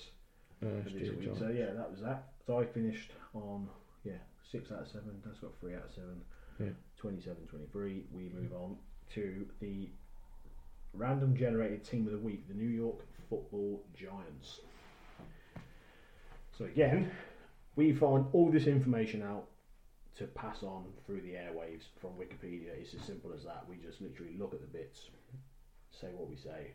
[0.63, 1.31] Uh, for this week?
[1.39, 2.33] So yeah, that was that.
[2.47, 3.69] So I finished on
[4.05, 4.13] yeah
[4.51, 5.21] six out of seven.
[5.25, 6.21] That's got three out of seven.
[6.59, 6.67] Yeah.
[6.99, 8.05] 27, 23.
[8.13, 8.77] We move on
[9.15, 9.89] to the
[10.93, 12.99] random generated team of the week, the New York
[13.31, 14.61] Football Giants.
[16.59, 17.11] So again,
[17.77, 19.47] we find all this information out
[20.17, 22.69] to pass on through the airwaves from Wikipedia.
[22.79, 23.65] It's as simple as that.
[23.69, 25.09] We just literally look at the bits,
[25.91, 26.73] say what we say,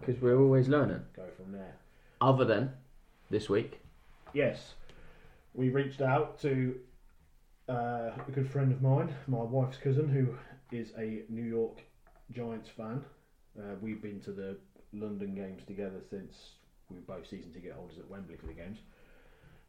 [0.00, 1.02] Because we're always learning.
[1.14, 1.76] go from there.
[2.20, 2.72] Other than
[3.30, 3.80] this week.
[4.32, 4.74] Yes,
[5.52, 6.76] we reached out to
[7.68, 7.72] uh,
[8.26, 10.34] a good friend of mine, my wife's cousin, who
[10.76, 11.82] is a New York
[12.32, 13.04] Giants fan.
[13.58, 14.56] Uh, we've been to the
[14.92, 16.34] London games together since
[16.90, 18.78] we were both season ticket holders at Wembley for the games.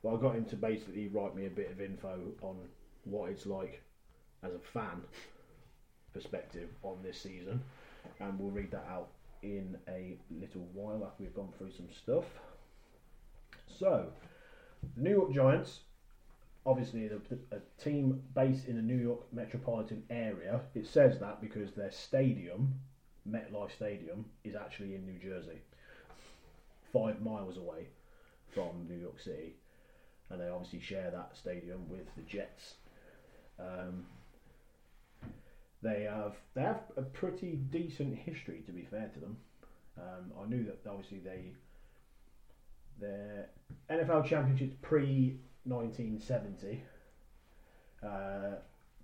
[0.06, 2.58] But I got him to basically write me a bit of info on
[3.06, 3.82] what it's like
[4.44, 5.02] as a fan
[6.14, 7.60] perspective on this season,
[8.20, 9.08] and we'll read that out
[9.42, 12.26] in a little while after we've gone through some stuff.
[13.66, 14.06] So,
[14.96, 15.80] the New York Giants,
[16.68, 17.10] obviously
[17.52, 20.62] a team based in the New York metropolitan area.
[20.76, 22.76] It says that because their stadium,
[23.28, 25.64] MetLife Stadium, is actually in New Jersey,
[26.94, 27.88] five miles away
[28.54, 29.56] from New York City,
[30.30, 32.76] and they obviously share that stadium with the Jets.
[33.60, 34.06] Um,
[35.82, 39.38] they have they have a pretty decent history, to be fair to them.
[39.98, 41.54] Um, I knew that obviously they
[43.00, 43.50] their
[43.90, 46.84] NFL championships pre 1970,
[48.04, 48.56] uh,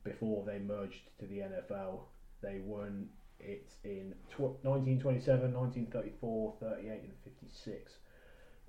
[0.04, 2.02] before they merged to the NFL,
[2.42, 3.10] they won
[3.40, 7.94] it in tw- 1927, 1934, 38, and 56.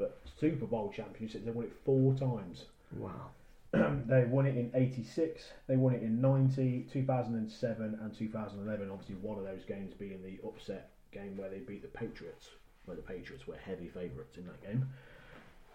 [0.03, 2.65] But Super Bowl championships, they won it four times.
[2.97, 3.31] Wow.
[3.73, 8.91] they won it in 86, they won it in 90, 2007, and 2011.
[8.91, 12.49] Obviously, one of those games being the upset game where they beat the Patriots,
[12.85, 14.89] where the Patriots were heavy favourites in that game.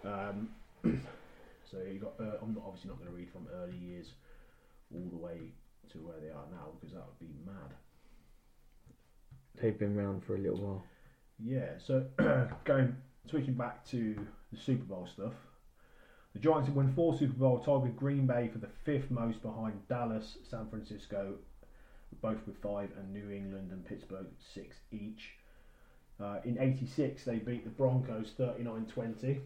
[0.03, 0.49] Um,
[1.71, 2.15] so you got.
[2.19, 4.11] Uh, I'm not, obviously not going to read from early years
[4.93, 5.53] all the way
[5.93, 7.73] to where they are now because that would be mad.
[9.61, 10.83] They've been around for a little while.
[11.41, 11.77] Yeah.
[11.79, 12.05] So
[12.65, 12.97] going
[13.29, 14.15] switching back to
[14.51, 15.33] the Super Bowl stuff.
[16.33, 19.87] The Giants have won four Super Bowl, with Green Bay for the fifth most behind
[19.87, 21.35] Dallas, San Francisco,
[22.21, 25.31] both with five, and New England and Pittsburgh six each.
[26.19, 29.41] Uh, in 86, they beat the Broncos 39 20.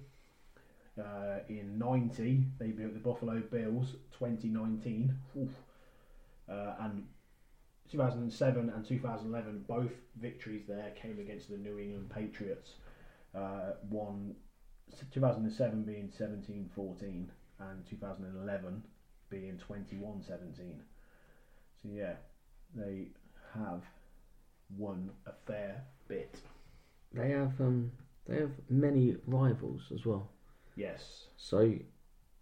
[0.98, 1.04] Uh,
[1.50, 5.18] in 90, they beat the Buffalo Bills 2019.
[5.38, 5.50] Oof.
[6.50, 7.06] Uh, and
[7.92, 12.76] 2007 and 2011, both victories there came against the New England Patriots.
[13.34, 14.36] Uh, one
[15.12, 18.84] 2007 being 17 14 and 2011
[19.30, 20.82] being 21 17.
[21.82, 22.16] So, yeah,
[22.76, 23.08] they
[23.54, 23.84] have
[24.78, 26.40] won a fair bit.
[27.14, 27.92] They have um
[28.28, 30.30] they have many rivals as well.
[30.76, 31.28] Yes.
[31.38, 31.74] So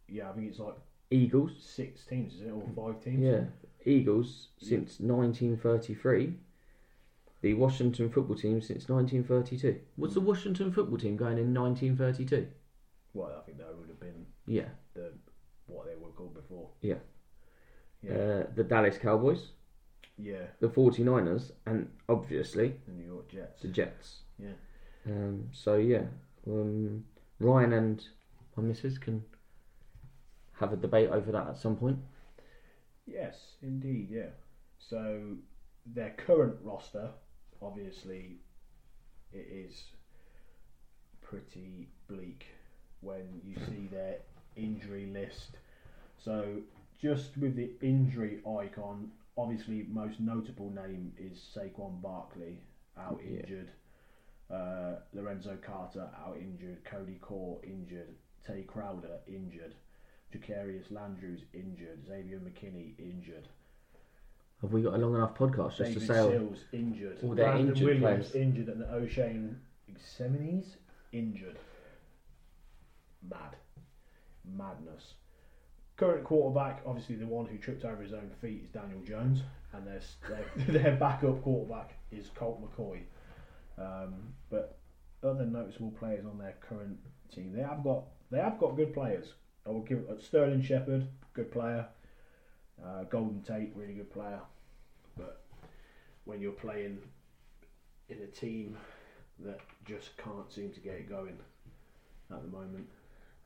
[0.07, 0.75] Yeah, I think it's like
[1.11, 2.51] Eagles, six teams, is it?
[2.51, 3.19] Or five teams?
[3.23, 3.43] yeah,
[3.85, 6.35] Eagles since 1933.
[7.41, 9.79] The Washington football team since 1932.
[9.97, 12.47] Was the Washington football team going in 1932?
[13.13, 14.69] Well, I think that would have been Yeah.
[14.93, 15.13] the
[15.67, 16.69] what they were called before.
[16.81, 16.95] Yeah.
[18.01, 18.13] Yeah.
[18.13, 19.51] Uh, the Dallas Cowboys,
[20.17, 20.47] yeah.
[20.59, 23.61] the 49ers, and obviously The New York Jets.
[23.61, 24.21] the Jets.
[24.37, 24.53] Yeah.
[25.05, 26.05] Um, so yeah,
[26.47, 27.05] um,
[27.39, 28.07] Ryan and
[28.55, 29.23] my missus can
[30.53, 31.99] have a debate over that at some point.
[33.05, 34.29] Yes, indeed, yeah.
[34.77, 35.35] So
[35.85, 37.11] their current roster,
[37.61, 38.37] obviously,
[39.31, 39.83] it is
[41.21, 42.45] pretty bleak
[43.01, 44.17] when you see their
[44.55, 45.57] injury list.
[46.17, 46.61] So
[47.01, 52.61] just with the injury icon, obviously most notable name is Saquon Barkley
[52.97, 53.39] out Yeah.
[53.39, 53.71] injured.
[54.49, 56.83] Uh, Lorenzo Carter out injured.
[56.83, 58.15] Cody Core injured.
[58.45, 59.75] Tae Crowder injured.
[60.33, 62.05] Jacarius Landrews injured.
[62.05, 63.47] Xavier McKinney injured.
[64.61, 66.19] Have we got a long enough podcast just David to say?
[66.19, 67.17] all- Sills injured.
[67.23, 68.35] all their Brandon injured Williams players.
[68.35, 69.55] injured, and the Oshane
[69.97, 70.75] Ximines
[71.13, 71.57] injured.
[73.29, 73.55] Mad,
[74.45, 75.13] madness.
[75.97, 79.41] Current quarterback, obviously the one who tripped over his own feet, is Daniel Jones,
[79.73, 79.99] and their
[80.29, 83.01] their, their backup quarterback is Colt McCoy.
[83.77, 84.77] Um, but
[85.23, 86.97] other noticeable players on their current
[87.33, 89.33] team, they have got they have got good players.
[89.65, 91.85] I will give uh, Sterling Shepard, good player.
[92.85, 94.39] Uh, Golden Tate, really good player.
[95.17, 95.41] But
[96.25, 96.99] when you're playing
[98.09, 98.77] in a team
[99.39, 101.37] that just can't seem to get it going
[102.31, 102.87] at the moment,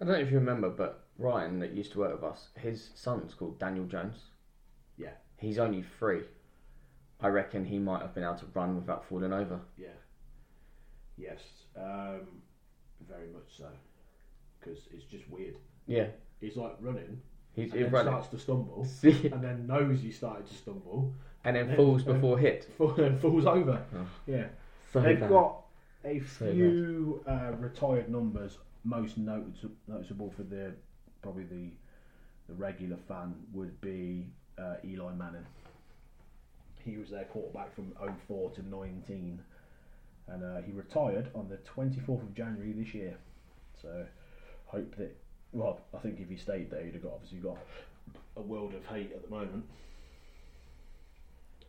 [0.01, 2.89] I don't know if you remember, but Ryan that used to work with us, his
[2.95, 4.17] son's called Daniel Jones.
[4.97, 5.11] Yeah.
[5.37, 6.21] He's only three.
[7.21, 9.59] I reckon he might have been able to run without falling over.
[9.77, 9.87] yeah,
[11.17, 11.39] yes,
[11.77, 12.41] um,
[13.07, 13.67] very much so,
[14.59, 15.55] because it's just weird.
[15.87, 16.07] Yeah.
[16.41, 17.21] He's like running,
[17.55, 19.29] He's, and then starts to stumble, See?
[19.31, 22.67] and then knows he started to stumble, and then falls before hit.
[22.79, 23.79] and falls over.
[23.95, 24.07] Oh.
[24.25, 24.47] Yeah,
[24.91, 25.29] So they've bad.
[25.29, 25.61] got
[26.03, 28.57] a So few uh, retired numbers.
[28.83, 30.73] Most notice- noticeable for the
[31.21, 31.69] probably the
[32.49, 34.25] the regular fan would be
[34.57, 35.45] uh, Eli Manning.
[36.83, 37.93] He was their quarterback from
[38.27, 39.39] 04 to 19,
[40.27, 43.15] and uh, he retired on the 24th of January this year.
[43.81, 44.05] So
[44.65, 45.15] hope that.
[45.53, 47.57] Well, I think if he stayed there, he'd have got obviously got
[48.35, 49.63] a world of hate at the moment.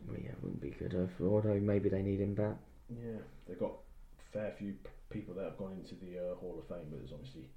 [0.09, 0.95] Well, yeah, it wouldn't be good.
[1.21, 2.57] Although maybe they need him back.
[2.91, 6.57] Yeah, they've got a fair few p- people that have gone into the uh, Hall
[6.59, 7.49] of Fame, but there's obviously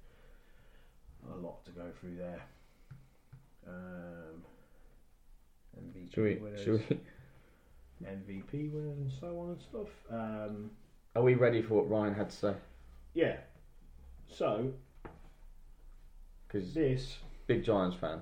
[1.32, 2.40] a lot to go through there.
[3.66, 4.42] Um,
[5.78, 6.34] MVP Should we?
[6.36, 8.06] winners, Should we?
[8.06, 9.88] MVP winners, and so on and stuff.
[10.10, 10.70] Um,
[11.16, 12.54] Are we ready for what Ryan had to say?
[13.14, 13.36] yeah.
[14.30, 14.70] So
[16.48, 18.20] Because this, big Giants fan.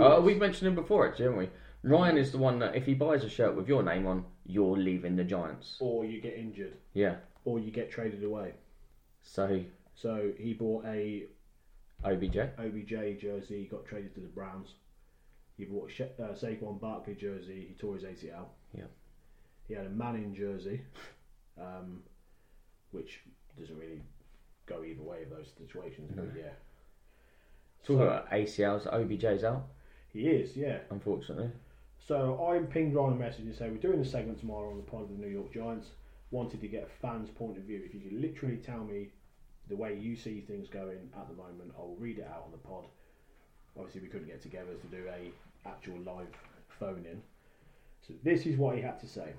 [0.00, 1.48] Oh, we've mentioned him before, actually, haven't we?
[1.82, 4.76] Ryan is the one that if he buys a shirt with your name on, you're
[4.76, 5.76] leaving the Giants.
[5.80, 7.16] or you get injured, Yeah.
[7.44, 8.54] or you get traded away.
[9.22, 9.64] So
[9.94, 11.26] So he bought a
[12.04, 12.36] OBJ.
[12.58, 14.74] OBJ jersey, got traded to the Browns.
[15.56, 18.48] He bought a Sha- uh, Saquon Barkley jersey, he tore his ACL.
[18.74, 18.84] Yeah.
[19.68, 20.82] He had a Manning jersey,
[21.60, 22.02] um,
[22.90, 23.20] which
[23.58, 24.02] doesn't really
[24.66, 26.50] go either way of those situations, but yeah.
[27.86, 29.68] Talking So- about ACLs, OBJ's out,
[30.12, 30.80] He is, yeah.
[30.90, 31.50] unfortunately.
[32.00, 34.82] So I pinged Ryan a message and said we're doing a segment tomorrow on the
[34.82, 35.90] pod of the New York Giants.
[36.30, 37.82] Wanted to get a fan's point of view.
[37.84, 39.10] If you could literally tell me
[39.68, 42.58] the way you see things going at the moment, I'll read it out on the
[42.58, 42.86] pod.
[43.76, 45.30] Obviously, we couldn't get together to do a
[45.68, 46.32] actual live
[46.68, 47.22] phone in.
[48.02, 49.32] So this is what he had to say.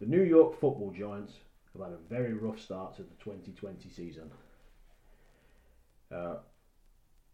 [0.00, 1.34] The New York Football Giants
[1.72, 4.30] have had a very rough start to the 2020 season.
[6.10, 6.36] Uh,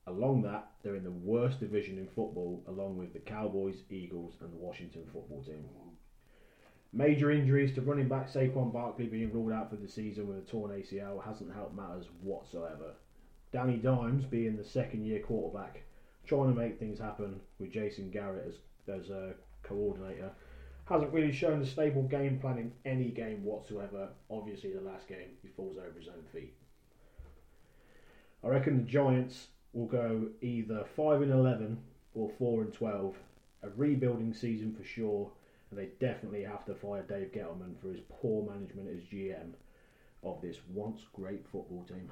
[0.09, 4.53] along that, they're in the worst division in football, along with the Cowboys, Eagles, and
[4.53, 5.65] the Washington football team.
[6.93, 10.51] Major injuries to running back Saquon Barkley being ruled out for the season with a
[10.51, 12.95] torn ACL hasn't helped matters whatsoever.
[13.53, 15.83] Danny Dimes being the second year quarterback,
[16.27, 18.47] trying to make things happen with Jason Garrett
[18.89, 20.33] as, as a coordinator,
[20.87, 24.09] hasn't really shown a stable game plan in any game whatsoever.
[24.31, 26.55] Obviously, the last game, he falls over his own feet.
[28.43, 31.79] I reckon the Giants will go either 5 and 11
[32.15, 33.17] or 4 and 12.
[33.65, 35.31] A rebuilding season for sure,
[35.71, 39.53] and they definitely have to fire Dave Gettleman for his poor management as GM
[40.23, 42.09] of this once great football team.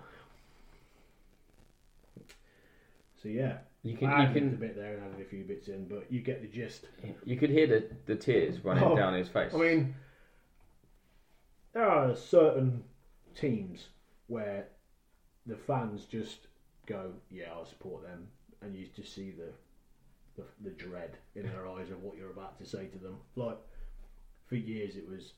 [3.23, 5.69] So yeah, You can I you added a bit there and added a few bits
[5.69, 6.87] in, but you get the gist.
[7.25, 9.53] you could hear the, the tears running Oh, down his face.
[9.55, 9.95] I mean,
[11.73, 12.83] there are certain
[13.35, 13.87] teams
[14.27, 14.67] where
[15.47, 16.49] the fans just
[16.87, 18.29] go, "Yeah, I'll support them,"
[18.63, 19.51] and you just see the
[20.37, 23.17] the, the dread in their eyes of what you're about to say to them.
[23.37, 23.59] Like
[24.47, 25.33] for years, it was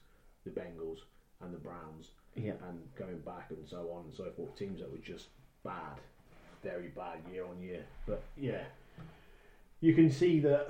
[0.44, 0.98] the Bengals
[1.40, 4.56] and the Browns, yeah, and going back and so on and so forth.
[4.56, 5.26] Teams that were just
[5.64, 6.00] bad,
[6.62, 7.84] very bad year on year.
[8.06, 8.62] But yeah,
[9.80, 10.68] you can see that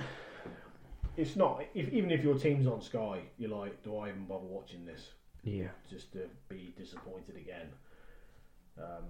[1.17, 1.65] it's not.
[1.75, 5.09] If, even if your team's on Sky, you're like, do I even bother watching this?
[5.45, 5.69] yeah.
[5.89, 7.69] Just to be disappointed again.
[8.79, 9.05] Um,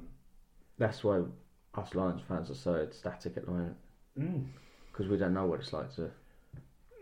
[0.78, 1.22] That's why
[1.74, 3.76] us Lions fans are so ecstatic at the moment
[4.18, 4.44] mm,
[4.90, 6.10] because we don't know what it's like to.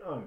[0.01, 0.23] no,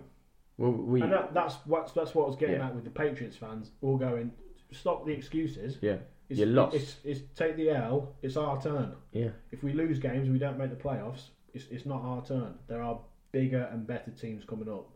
[0.58, 2.66] Well, we and that, that's what that's what I was getting Yeah.
[2.68, 3.70] at with the Patriots fans.
[3.82, 4.32] All going,
[4.72, 5.78] stop the excuses.
[5.80, 5.96] yeah
[6.28, 6.74] It's, You're lost.
[6.76, 8.14] It's, it's take the L.
[8.22, 8.92] It's our turn.
[9.12, 12.24] yeah If we lose games and we don't make the playoffs, it's, it's not our
[12.24, 12.54] turn.
[12.66, 12.98] There are
[13.32, 14.88] bigger and better teams coming up.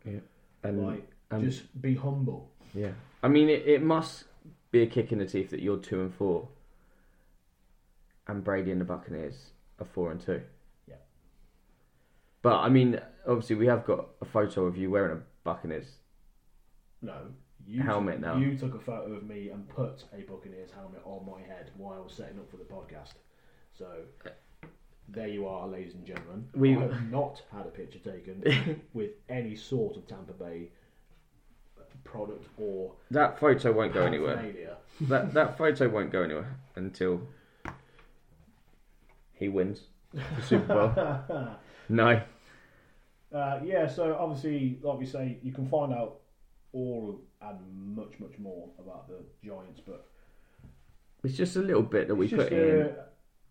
[0.64, 1.08] and like,
[1.40, 2.50] just be humble.
[2.74, 2.92] yeah.
[3.22, 4.24] I mean, it, it must
[4.70, 6.48] be a kick in the teeth that you're two and four,
[8.28, 10.40] and Brady and the Buccaneers are four and two.
[10.88, 10.94] Yeah.
[12.42, 15.86] But I mean, obviously, we have got a photo of you wearing a Buccaneers.
[17.02, 17.16] No,
[17.66, 18.36] you Helmet took, now.
[18.36, 21.98] You took a photo of me and put a Buccaneers helmet on my head while
[21.98, 23.12] I was setting up for the podcast.
[23.76, 23.86] So
[25.08, 26.48] there you are, ladies and gentlemen.
[26.54, 30.70] We- I have not had a picture taken with any sort of Tampa Bay
[32.04, 34.76] product or That photo won't go anywhere.
[35.02, 37.20] that that photo won't go anywhere until
[39.34, 39.80] he wins
[40.12, 41.48] the Super Bowl.
[41.88, 42.20] no,
[43.32, 46.20] Uh, yeah, so obviously, like we say, you can find out
[46.72, 47.58] all and
[47.96, 50.06] much, much more about the Giants, but
[51.24, 52.94] it's just a little bit that we put just in.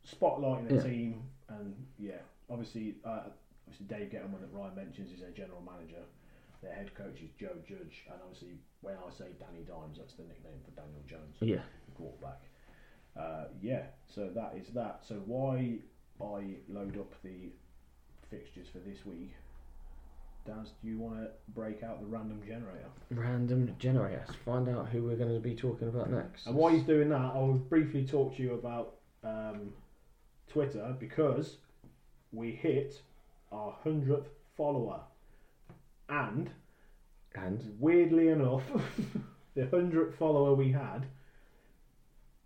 [0.09, 0.81] spotlighting the Yeah.
[0.84, 2.19] team, and yeah,
[2.49, 3.23] obviously, uh,
[3.67, 6.03] obviously Dave Gettleman that Ryan mentions is their general manager.
[6.61, 10.23] Their head coach is Joe Judge, and obviously, when I say Danny Dimes, that's the
[10.23, 12.39] nickname for Daniel Jones, Yeah, the quarterback.
[13.18, 13.84] Uh, yeah,
[14.14, 15.01] so that is that.
[15.07, 15.78] So why
[16.22, 17.51] I load up the
[18.30, 19.34] fixtures for this week?
[20.45, 22.89] Daz, do you want to break out the random generator?
[23.11, 24.28] random generators.
[24.43, 26.47] Find out who we're going to be talking about next.
[26.47, 29.72] And while he's doing that, I'll briefly talk to you about um,
[30.49, 31.57] Twitter because
[32.34, 33.01] we hit
[33.51, 34.99] our hundredth follower,
[36.09, 36.49] and
[37.36, 38.64] and weirdly enough,
[39.55, 41.05] the hundredth follower we had,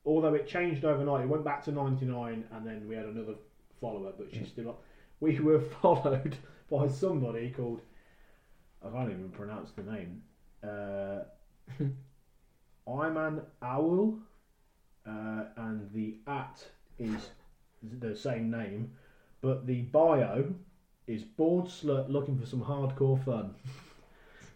[0.08, 3.36] although it changed overnight, it went back to ninety nine, and then we had another
[3.80, 4.82] follower, but she's still up.
[5.20, 6.38] We were followed
[6.72, 7.82] by somebody called
[8.84, 10.22] I can't even pronounce the name.
[10.64, 11.20] Uh,
[12.92, 14.18] I'm an owl,
[15.06, 16.64] uh, and the at
[17.00, 17.30] is
[18.00, 18.92] the same name,
[19.42, 20.54] but the bio
[21.06, 23.56] is bored slut looking for some hardcore fun.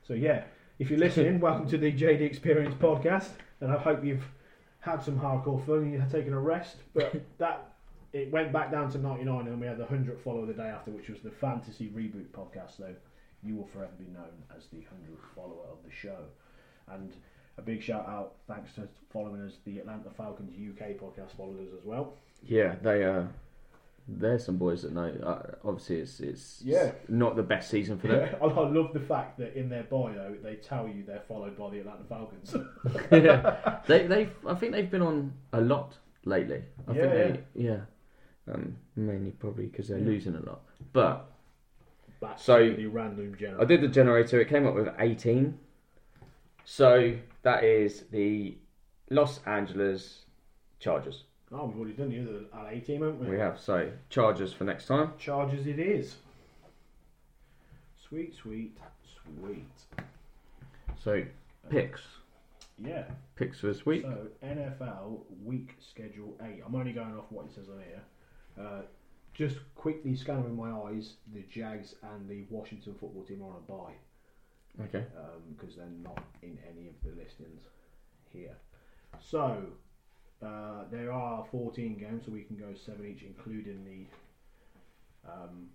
[0.08, 0.44] So yeah,
[0.78, 3.30] if you're listening, welcome to the JD Experience podcast,
[3.62, 4.26] and I hope you've
[4.82, 6.78] had some hardcore fun and you've taken a rest.
[6.94, 7.74] But that
[8.14, 10.92] it went back down to 99, and we had the 100th follower the day after,
[10.92, 12.78] which was the Fantasy Reboot podcast.
[12.78, 12.94] So
[13.44, 16.18] you will forever be known as the 100th follower of the show.
[16.92, 17.14] And
[17.58, 21.74] a big shout out, thanks to following us, the Atlanta Falcons UK podcast followed us
[21.80, 22.14] as well.
[22.46, 23.24] yeah, they uh,
[24.08, 25.08] there's some boys that know.
[25.24, 26.92] Uh, obviously, it's it's Yeah.
[27.08, 28.36] not the best season for them.
[28.42, 31.70] I I love the fact that in their bio they tell you they're followed by
[31.70, 32.56] the Atlanta Falcons.
[33.12, 33.80] yeah.
[33.88, 36.64] They they I think they've been on a lot lately.
[36.88, 37.80] I Yeah, think they yeah.
[38.52, 40.06] Um, mainly probably because they're Yeah.
[40.06, 40.62] losing a lot.
[40.94, 41.30] But
[42.20, 42.58] back So,
[42.90, 44.40] random I did the generator.
[44.42, 45.58] It came up with 18.
[46.64, 48.58] So that is the
[49.10, 50.26] Los Angeles
[50.80, 51.26] Chargers.
[51.54, 52.46] Oh, we've already done the other
[52.76, 53.28] LA team, haven't we?
[53.32, 55.12] We have so Chargers for next time.
[55.20, 56.16] Chargers it is.
[58.08, 58.78] Sweet, sweet,
[59.40, 59.66] sweet.
[61.04, 61.24] So
[61.70, 62.02] picks,
[62.78, 63.06] Yeah.
[63.36, 64.04] picks for this week.
[64.04, 66.62] So NFL week schedule eight.
[66.66, 68.02] I'm only going off what it says on here.
[68.58, 68.82] Uh,
[69.34, 73.56] just quickly scanning with my eyes, the Jags and the Washington football team are on
[73.58, 75.06] a bye Okay.
[75.58, 77.62] because they're not in any of the listings
[78.32, 78.56] here.
[79.20, 79.66] So
[80.44, 85.70] uh, there are 14 games, so we can go seven each, including the um,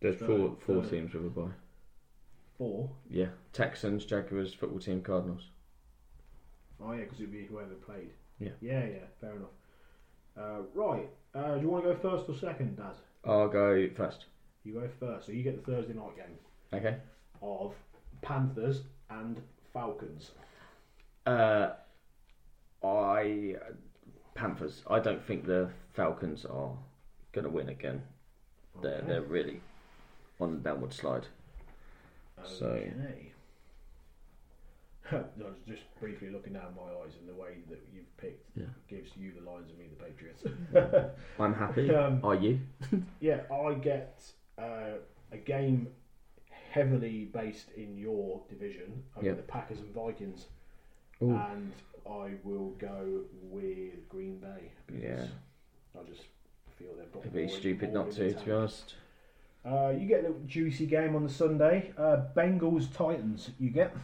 [0.00, 0.90] There's Third- four four third.
[0.90, 1.50] teams with a bye.
[2.58, 2.90] four.
[3.10, 3.28] Yeah.
[3.52, 5.48] Texans, Jaguars, football team, Cardinals.
[6.80, 8.10] Oh yeah, because it'd be whoever played.
[8.40, 8.50] Yeah.
[8.60, 9.04] Yeah, yeah.
[9.20, 9.50] Fair enough.
[10.36, 11.08] Uh, right.
[11.34, 12.96] Uh, do you want to go first or second, Daz?
[13.24, 14.24] I'll go first.
[14.64, 15.26] You go first.
[15.26, 16.38] So you get the Thursday night game
[16.80, 16.96] Okay.
[17.42, 17.74] of
[18.22, 19.40] Panthers and
[19.72, 20.30] Falcons.
[21.26, 21.70] Uh,
[22.84, 23.56] I
[24.34, 24.82] Panthers.
[24.88, 26.72] I don't think the Falcons are
[27.32, 28.02] going to win again.
[28.82, 29.60] They're they're really
[30.40, 31.26] on the downward slide.
[32.44, 32.82] so-
[35.10, 38.64] I was just briefly looking down my eyes, and the way that you've picked Yeah.
[38.88, 41.12] gives you the Lions and me the Patriots.
[41.38, 41.90] I'm happy.
[41.94, 42.60] Um, Are you?
[43.20, 44.22] yeah, I get
[44.58, 44.98] uh,
[45.30, 45.88] a game
[46.70, 49.02] heavily based in your division.
[49.16, 49.32] I Yeah.
[49.32, 50.46] get the Packers and Vikings,
[51.20, 51.34] Ooh.
[51.34, 51.72] and
[52.08, 54.72] I will go with Green Bay.
[54.86, 55.26] because Yeah.
[56.00, 56.22] I just
[56.78, 57.06] feel they're.
[57.20, 58.94] It'd be stupid not to, to be honest.
[59.64, 61.92] Uh, you get the juicy game on the Sunday.
[61.96, 63.50] Uh, Bengals Titans.
[63.60, 63.94] You get.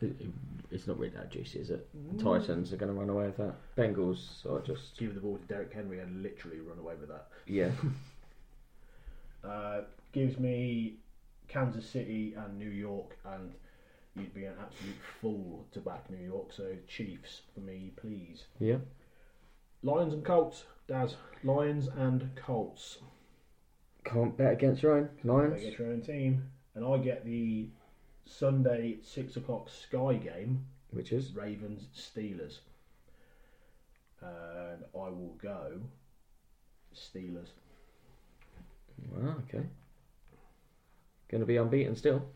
[0.00, 0.30] It- it-
[0.72, 1.88] It's not really that juicy, is it?
[2.20, 3.54] Titans are going to run away with that.
[3.76, 7.26] Bengals are just Give the ball to Derrick Henry and literally run away with that.
[7.46, 7.72] yeah.
[9.42, 10.96] Uh, gives me
[11.48, 13.52] Kansas City and New York, and
[14.16, 16.52] you'd be an absolute fool to back New York.
[16.52, 18.44] So Chiefs for me, please.
[18.58, 18.78] Yeah.
[19.82, 20.64] Lions and Colts.
[20.88, 21.16] Daz.
[21.44, 22.98] Lions and Colts.
[24.04, 25.62] Can't bet against your own Lions.
[25.62, 27.68] get your own team, and I get the
[28.24, 30.66] Sunday six o'clock Sky game.
[30.92, 32.58] Which is Ravens Steelers.
[34.20, 35.80] And I will go
[36.94, 37.50] Steelers.
[39.08, 39.64] wow, okay.
[41.30, 42.26] Going to be unbeaten still.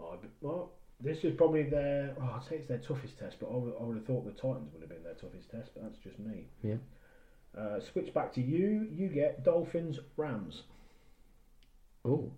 [0.00, 0.70] I, well,
[1.00, 2.14] this is probably their.
[2.20, 4.32] Oh, I'd say it's their toughest test, but I would, I would have thought the
[4.32, 6.46] Titans would have been their toughest test, but that's just me.
[6.62, 6.76] Yeah.
[7.58, 8.88] Uh, switch back to you.
[8.92, 10.62] You get Dolphins Rams.
[12.04, 12.30] Oh,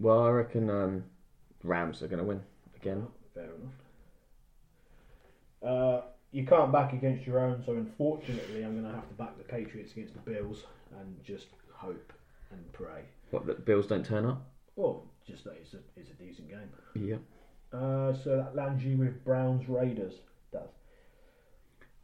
[0.00, 1.04] well, I reckon um,
[1.62, 2.42] Rams are going to win
[2.76, 3.06] again.
[3.34, 3.72] Fair enough.
[5.64, 9.36] Uh, you can't back against your own, so unfortunately, I'm going to have to back
[9.38, 10.64] the Patriots against the Bills
[11.00, 12.12] and just hope
[12.52, 13.02] and pray.
[13.30, 14.46] What the Bills don't turn up?
[14.76, 16.70] Well, just that it's a, it's a decent game.
[16.94, 17.16] Yeah.
[17.72, 20.14] Uh, so that lands you with Browns Raiders.
[20.52, 20.68] Does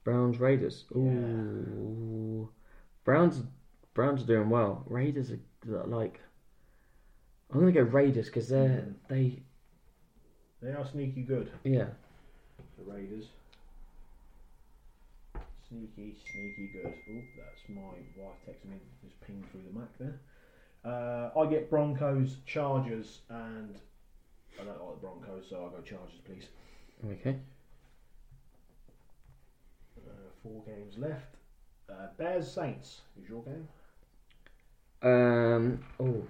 [0.04, 0.84] Browns Raiders.
[0.94, 2.48] Ooh.
[3.04, 3.42] Browns
[3.94, 4.84] Browns are doing well.
[4.86, 6.20] Raiders are like.
[7.52, 9.42] I'm gonna go Raiders because they're they
[10.60, 11.50] they are sneaky good.
[11.62, 11.86] yeah
[12.78, 13.26] The Raiders.
[15.68, 16.92] Sneaky, sneaky good.
[17.10, 17.82] Oh, that's my
[18.22, 18.76] wife texting me.
[19.02, 20.20] Just pinged through the Mac there.
[20.84, 23.78] Uh, I get Broncos, Chargers, and
[24.60, 26.44] I don't like the Broncos, so I'll go Chargers, please.
[27.12, 27.36] okay.
[29.98, 30.10] Uh,
[30.42, 31.34] four games left.
[31.90, 33.68] Uh, Bears, Saints is your game.
[35.02, 35.84] Um.
[36.00, 36.22] Oh.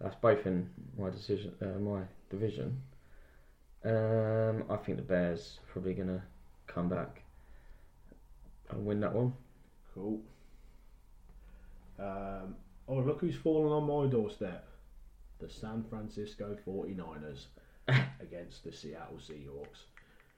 [0.00, 2.80] That's both in my decision, uh, my division.
[3.84, 6.22] Um, I think the Bears probably gonna
[6.66, 7.22] come back
[8.70, 9.34] and win that one.
[9.94, 10.20] Cool.
[11.98, 12.56] Um,
[12.88, 14.66] oh, look who's fallen on my doorstep.
[15.40, 17.46] The San Francisco 49ers
[18.20, 19.84] against the Seattle Seahawks.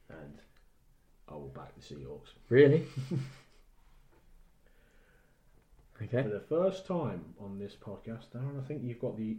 [0.09, 0.39] And
[1.29, 2.29] I will back the Seahawks.
[2.49, 2.85] Really?
[6.03, 6.23] okay.
[6.23, 9.37] For the first time on this podcast, Darren, I think you've got the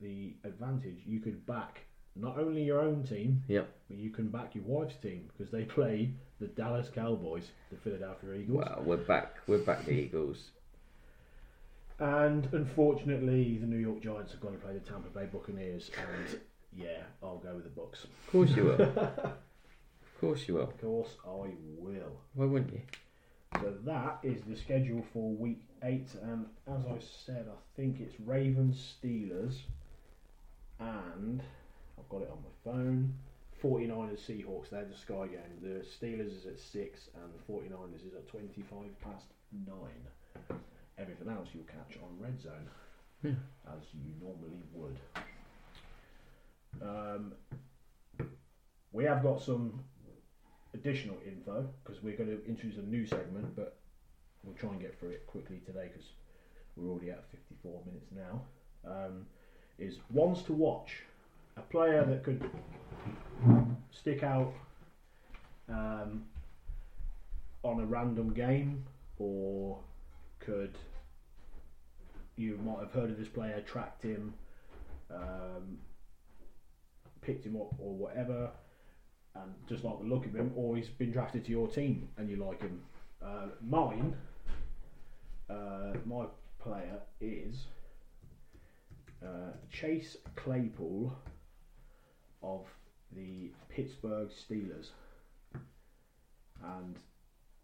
[0.00, 0.98] the advantage.
[1.06, 1.80] You could back
[2.14, 3.68] not only your own team, Yep.
[3.88, 8.34] but you can back your wife's team because they play the Dallas Cowboys, the Philadelphia
[8.34, 8.58] Eagles.
[8.64, 9.34] Well, we're back.
[9.46, 9.84] We're back.
[9.84, 10.50] The Eagles.
[11.98, 15.90] And unfortunately, the New York Giants are going to play the Tampa Bay Buccaneers.
[15.98, 16.40] And
[16.72, 18.04] yeah, I'll go with the Bucks.
[18.04, 18.82] Of course you will.
[18.82, 20.64] of course you will.
[20.64, 22.20] Of course, I will.
[22.34, 22.82] Why wouldn't you?
[23.60, 26.08] So that is the schedule for week eight.
[26.22, 29.54] And as I said, I think it's Ravens, Steelers,
[30.78, 31.42] and
[31.98, 33.14] I've got it on my phone.
[33.62, 35.60] 49ers, Seahawks, they're the Sky game.
[35.62, 39.26] The Steelers is at 6 and the 49ers is at 25 past
[39.66, 40.58] 9.
[40.98, 42.68] Everything else you'll catch on Red Zone,
[43.22, 43.30] Yeah.
[43.68, 44.96] as you normally would.
[46.82, 47.32] Um,
[48.92, 49.80] we have got some
[50.74, 53.76] additional info because we're going to introduce a new segment, but
[54.44, 56.10] we'll try and get through it quickly today because
[56.76, 58.42] we're already at 54 minutes now.
[58.86, 59.26] Um,
[59.78, 61.02] is ones to watch
[61.56, 62.48] a player that could
[63.90, 64.52] stick out
[65.68, 66.24] um,
[67.62, 68.84] on a random game
[69.18, 69.78] or
[70.46, 70.78] could
[72.36, 74.32] you might have heard of this player, tracked him,
[75.12, 75.78] um,
[77.20, 78.50] picked him up or whatever,
[79.34, 82.30] and just like the look of him, or he's been drafted to your team and
[82.30, 82.80] you like him.
[83.24, 84.14] Uh, mine,
[85.50, 86.26] uh, my
[86.58, 87.64] player is
[89.24, 91.12] uh, Chase Claypool
[92.42, 92.66] of
[93.12, 94.90] the Pittsburgh Steelers,
[96.62, 96.96] and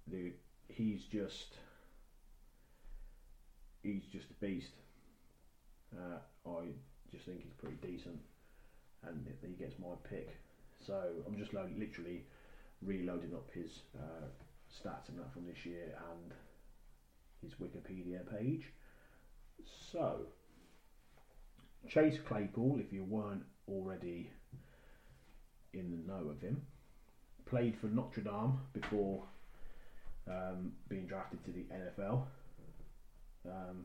[0.09, 0.33] the
[0.69, 1.55] he's just
[3.83, 4.73] he's just a beast.
[5.95, 6.19] Uh,
[6.49, 6.67] I
[7.13, 8.19] just think he's pretty decent,
[9.07, 10.37] and he gets my pick.
[10.87, 12.25] So I'm just literally
[12.81, 14.27] reloading up his uh,
[14.73, 16.33] stats and that from this year and
[17.43, 18.65] his Wikipedia page.
[19.93, 20.27] So
[21.89, 24.31] Chase Claypool, if you weren't already
[25.73, 26.63] in the know of him,
[27.47, 29.25] played for Notre Dame before
[30.29, 32.25] um, being drafted to the NFL.
[33.47, 33.85] Um,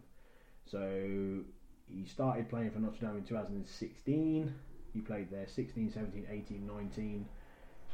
[0.65, 1.43] so
[1.87, 4.53] he started playing for Notre Dame in 2016.
[4.93, 7.25] He played there 16, 17, 18, 19.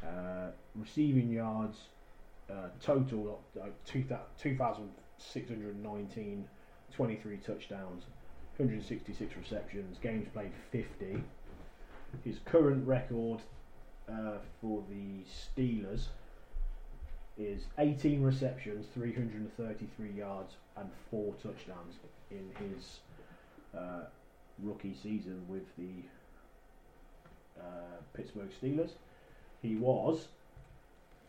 [0.04, 1.90] Uh, receiving yards
[2.50, 6.48] uh, total uh, 2,619,
[6.94, 8.04] 23 touchdowns,
[8.58, 11.24] 166 receptions, games played 50.
[12.24, 13.42] His current record
[14.10, 16.10] uh, for the Steelers
[17.38, 21.96] is 18 receptions, 333 yards, and four touchdowns
[22.32, 23.00] in his
[23.78, 24.06] uh,
[24.60, 26.04] rookie season with the
[27.60, 28.92] uh, Pittsburgh Steelers.
[29.62, 30.28] He was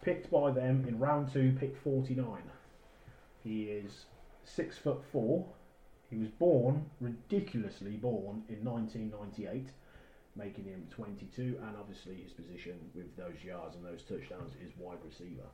[0.02, 2.26] picked by them in round two, pick 49.
[3.42, 4.04] He is
[4.44, 5.46] six foot four.
[6.10, 9.68] He was born, ridiculously born, in 1998,
[10.36, 14.98] making him 22, and obviously his position with those yards and those touchdowns is wide
[15.04, 15.48] receiver.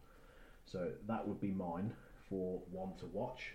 [0.71, 1.93] So that would be mine
[2.29, 3.55] for one to watch.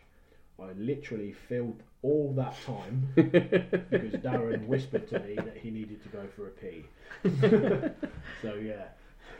[0.61, 6.09] I literally filled all that time because Darren whispered to me that he needed to
[6.09, 6.85] go for a pee.
[8.41, 8.85] so yeah,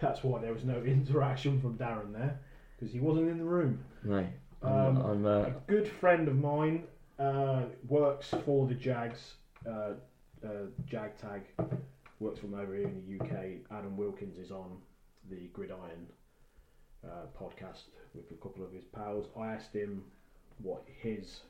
[0.01, 2.39] that's why there was no interaction from Darren there
[2.78, 3.80] because he wasn't in the room.
[4.03, 4.26] No,
[4.61, 6.84] I'm, Um, I'm uh, A good friend of mine
[7.17, 9.93] uh, works for the Jags, uh,
[10.43, 10.49] uh,
[10.86, 11.43] Jag Tag,
[12.19, 13.78] works from over here in the UK.
[13.78, 14.82] Adam Wilkins is on
[15.30, 16.07] the Gridiron
[17.05, 17.83] uh, podcast
[18.13, 19.27] with a couple of his pals.
[19.39, 20.03] I asked him
[20.61, 21.41] what his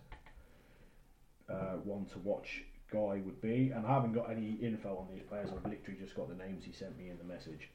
[1.50, 5.24] uh, one to watch guy would be, and I haven't got any info on these
[5.28, 5.50] players.
[5.50, 7.70] I've literally just got the names he sent me in the message.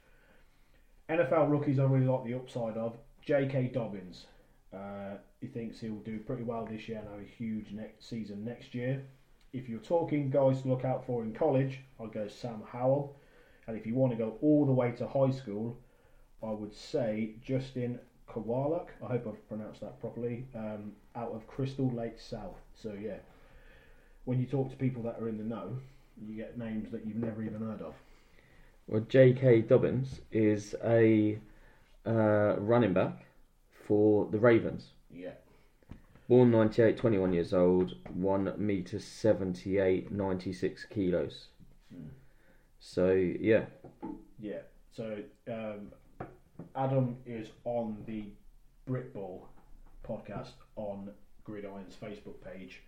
[1.09, 2.97] NFL rookies I really like the upside of.
[3.25, 3.71] J.K.
[3.75, 4.27] Dobbins.
[4.73, 8.45] Uh, he thinks he'll do pretty well this year and have a huge next season
[8.45, 9.03] next year.
[9.53, 13.17] If you're talking guys to look out for in college, I'd go Sam Howell.
[13.67, 15.77] And if you want to go all the way to high school,
[16.43, 18.89] I would say Justin Kowaluk.
[19.03, 20.47] I hope I've pronounced that properly.
[20.55, 22.59] Um, out of Crystal Lake South.
[22.75, 23.19] So yeah,
[24.25, 25.77] when you talk to people that are in the know,
[26.27, 27.95] you get names that you've never even heard of.
[28.87, 29.63] well, J.K.
[29.63, 31.39] Dobbins is a
[32.07, 33.25] uh, running back
[33.87, 34.91] for the Ravens.
[35.13, 35.33] Yeah,
[36.31, 41.49] Born 98, 21 years old, 1 meter 78, 96 kilos.
[41.93, 42.11] Hmm.
[42.79, 43.65] So, yeah.
[44.39, 44.61] yeah.
[44.93, 45.17] So
[45.49, 45.89] um,
[46.77, 48.25] Adam is on the
[48.89, 49.43] Britball
[50.07, 51.11] podcast on
[51.45, 52.81] Gridiron's Facebook page,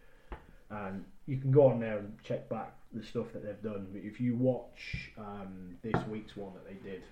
[0.70, 3.86] and you can go on there and check back the stuff that they've done.
[3.92, 7.02] But if you watch um, this week's one that they did,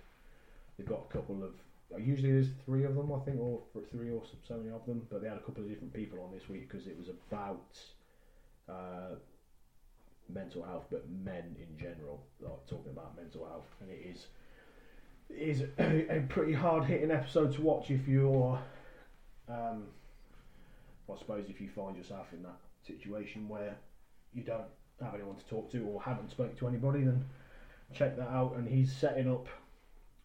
[0.76, 1.52] they've got a couple of.
[2.00, 5.06] Usually there's three of them, I think, or three or so many of them.
[5.10, 7.78] But they had a couple of different people on this week because it was about
[8.68, 9.16] uh,
[10.32, 14.26] mental health, but men in general, like talking about mental health, and it is
[15.36, 18.58] is a, pretty hard hitting episode to watch if you're,
[19.48, 19.84] um,
[21.12, 23.76] I suppose, if you find yourself in that situation where
[24.34, 24.68] you don't
[25.02, 27.24] have anyone to talk to or haven't spoken to anybody, then
[27.94, 28.54] check that out.
[28.56, 29.46] And he's setting up,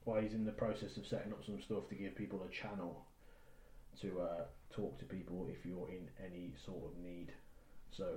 [0.05, 3.05] well, he's in the process of setting up some stuff to give people a channel
[4.01, 4.43] to uh,
[4.73, 7.31] talk to people if you're in any sort of need.
[7.91, 8.15] So,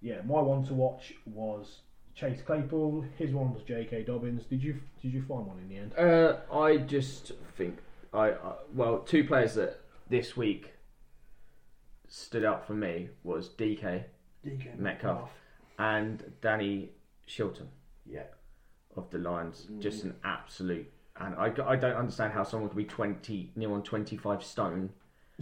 [0.00, 1.80] yeah, my one to watch was
[2.14, 3.04] Chase Claypool.
[3.16, 4.02] His one was J.K.
[4.04, 4.44] Dobbins.
[4.44, 5.94] Did you did you find one in the end?
[5.96, 7.78] Uh, I just think
[8.12, 10.72] I, I well two players that this week
[12.08, 14.04] stood out for me was DK
[14.44, 15.30] DK Metcalf.
[15.78, 16.90] and Danny
[17.26, 17.68] Shelton
[18.04, 18.24] Yeah.
[18.96, 19.66] of the Lions.
[19.70, 19.80] Mm.
[19.80, 20.90] Just an absolute.
[21.20, 24.90] And I, I don't understand how someone could be 20, near on 25 stone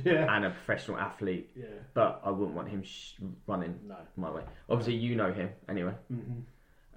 [0.05, 0.27] Yeah.
[0.35, 1.67] and a professional athlete, Yeah.
[1.95, 3.13] but I wouldn't want him sh-
[3.47, 3.97] running No.
[4.17, 4.43] my way.
[4.69, 6.41] Obviously, you know him anyway, hmm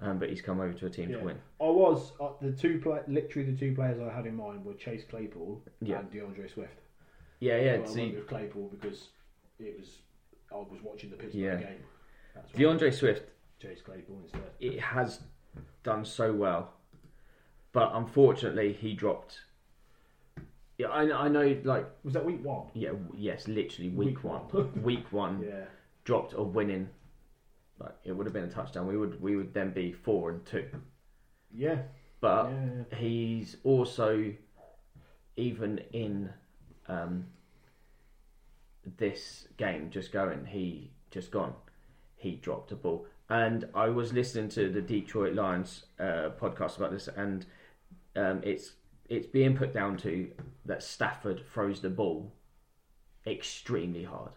[0.02, 1.18] um, but he's come over to a team Yeah.
[1.18, 1.36] to win.
[1.60, 4.74] I was uh, the two play, literally the two players I had in mind were
[4.74, 6.00] Chase Claypool Yeah.
[6.00, 6.80] and D'Andre Swift.
[7.40, 7.76] Yeah, yeah.
[7.78, 9.08] Well, I see, went with Claypool because
[9.58, 9.98] it was
[10.52, 11.56] I was watching the Pittsburgh Yeah.
[11.56, 11.84] game.
[12.34, 13.22] That's why D'Andre Swift
[13.60, 14.42] Chase Claypool instead.
[14.60, 15.20] it has
[15.84, 16.72] done so well,
[17.72, 19.38] but unfortunately he dropped.
[20.78, 21.60] Yeah, I, I know.
[21.64, 22.66] Like, Was that week one?
[22.74, 24.82] yeah, w- yes, literally week, Week one, one.
[24.82, 25.64] week one Yeah.
[26.04, 26.88] dropped a winning.
[27.82, 28.86] Like it would have been a touchdown.
[28.86, 30.66] We would we would then be four and two.
[31.54, 31.78] Yeah.
[32.20, 32.96] But yeah.
[32.98, 34.32] he's also
[35.36, 36.30] even in
[36.88, 37.26] um,
[38.96, 40.46] this game just going.
[40.46, 41.54] He just gone.
[42.16, 46.92] He dropped a ball, and I was listening to the Detroit Lions uh, podcast about
[46.92, 47.44] this, and
[48.14, 48.72] um, it's
[49.08, 50.30] it's being put down to
[50.64, 52.32] that Stafford throws the ball
[53.26, 54.30] extremely hard.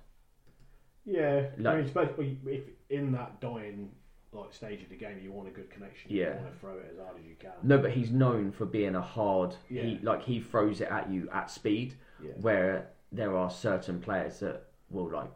[1.05, 1.49] Yeah.
[1.57, 3.91] I Like- mean, especially if in that dying
[4.31, 6.11] like stage of the game, you want a good connection.
[6.11, 6.35] You Yeah.
[6.41, 7.53] want to throw it as hard as you can.
[7.63, 9.55] No, but he's known for being a hard.
[9.69, 9.97] He Yeah.
[10.03, 12.31] like he throws it at you at speed, Yeah.
[12.41, 15.31] where there are certain players that will like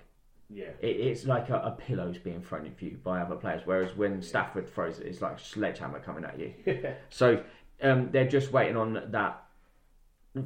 [0.49, 0.71] Yeah.
[0.81, 3.61] it, it's like a, a pillow's being thrown at you by other players.
[3.65, 6.53] Whereas when Stafford throws it, it's like a sledgehammer coming at you.
[7.09, 7.41] So
[7.81, 9.45] um, they're just waiting on that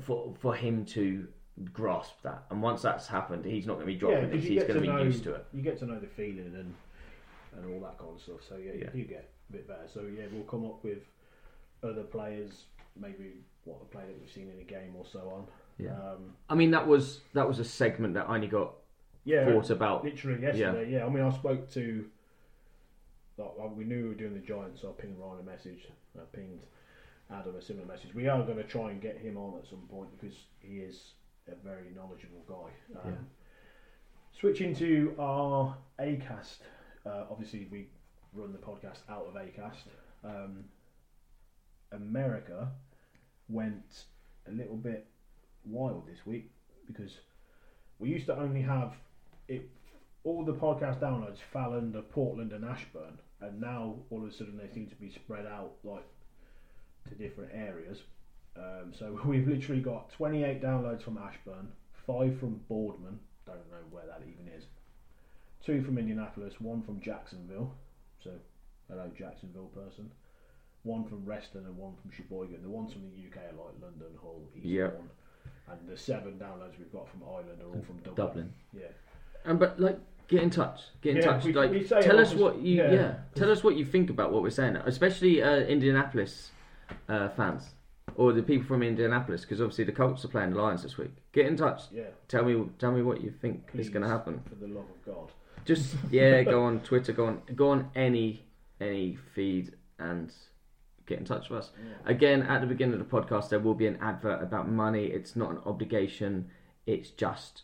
[0.01, 1.28] for for him to
[1.72, 2.43] grasp that.
[2.51, 4.34] And once that's happened, he's not going to be dropping it.
[4.39, 5.45] He's going to to be know- used to it.
[5.54, 6.74] You get to know the feeling and
[7.58, 8.41] and all that kind of stuff.
[8.47, 8.89] So yeah, Yeah.
[8.93, 9.88] you do get a bit better.
[9.93, 10.99] So yeah, we'll come up with
[11.84, 12.66] other players,
[12.99, 15.45] maybe what the player that we've seen in a game or so on.
[15.78, 15.93] Yeah.
[15.93, 18.74] Um, I mean, that was that was a segment that I only got
[19.24, 19.45] yeah.
[19.45, 20.04] thought about.
[20.04, 20.91] Literally yesterday.
[20.91, 21.06] Yeah.
[21.06, 22.06] I mean, I spoke to.
[23.36, 25.88] Like, we knew we were doing the Giants, so I pinged Ryan a message.
[26.16, 26.62] I pinged
[27.32, 28.14] Adam a similar message.
[28.14, 31.14] We are going to try and get him on at some point because he is
[31.47, 32.99] a very knowledgeable guy.
[33.04, 33.18] Um, Yeah.
[34.39, 36.58] Switching to our Acast,
[37.06, 37.88] uh, obviously we
[38.34, 39.88] run the podcast out of Acast.
[40.24, 40.66] Um,
[41.91, 42.70] America
[43.49, 44.06] went
[44.47, 45.08] a little bit
[45.66, 46.51] wild this week
[46.88, 47.12] because
[47.99, 48.93] we used to only have
[49.47, 49.70] it.
[50.24, 54.58] All the podcast downloads fell under Portland and Ashburn, and now all of a sudden
[54.58, 56.06] they seem to be spread out like
[57.10, 57.99] to different areas.
[58.56, 61.68] Um, so we've literally got 28 downloads from Ashburn,
[62.08, 64.66] five from Boardman, don't know where that even is,
[65.66, 67.74] two from Indianapolis, one from Jacksonville.
[68.24, 68.32] So
[68.89, 70.11] hello Jacksonville person.
[70.84, 72.61] One from Reston and one from Sheboygan.
[72.61, 74.72] The ones from the UK are like London, Hull, Eastbourne.
[74.72, 74.89] Yeah.
[75.72, 78.16] And the seven downloads we've got from Ireland are all from Dublin.
[78.16, 78.53] Dublin.
[78.74, 78.82] Yeah.
[79.45, 79.97] And but like,
[80.28, 80.82] get in touch.
[81.01, 81.45] Get in Yeah, touch.
[81.45, 82.91] we- like, we tell us what you yeah.
[82.91, 83.14] yeah.
[83.36, 86.51] Tell us what you think about what we're saying, especially uh, Indianapolis
[87.07, 87.76] uh, fans
[88.16, 91.11] or the people from Indianapolis, because obviously the Colts are playing the Lions this week.
[91.32, 91.84] Get in touch.
[91.91, 92.03] Yeah.
[92.28, 94.41] Tell me, tell me what you think is going to happen.
[94.49, 95.32] For the love of God.
[95.66, 98.45] Just yeah, go on Twitter, go on, go on any
[98.82, 100.32] any feed and
[101.05, 101.72] get in touch with us.
[102.05, 105.05] Again, at the beginning of the podcast, there will be an advert about money.
[105.05, 106.49] It's not an obligation.
[106.86, 107.64] It's just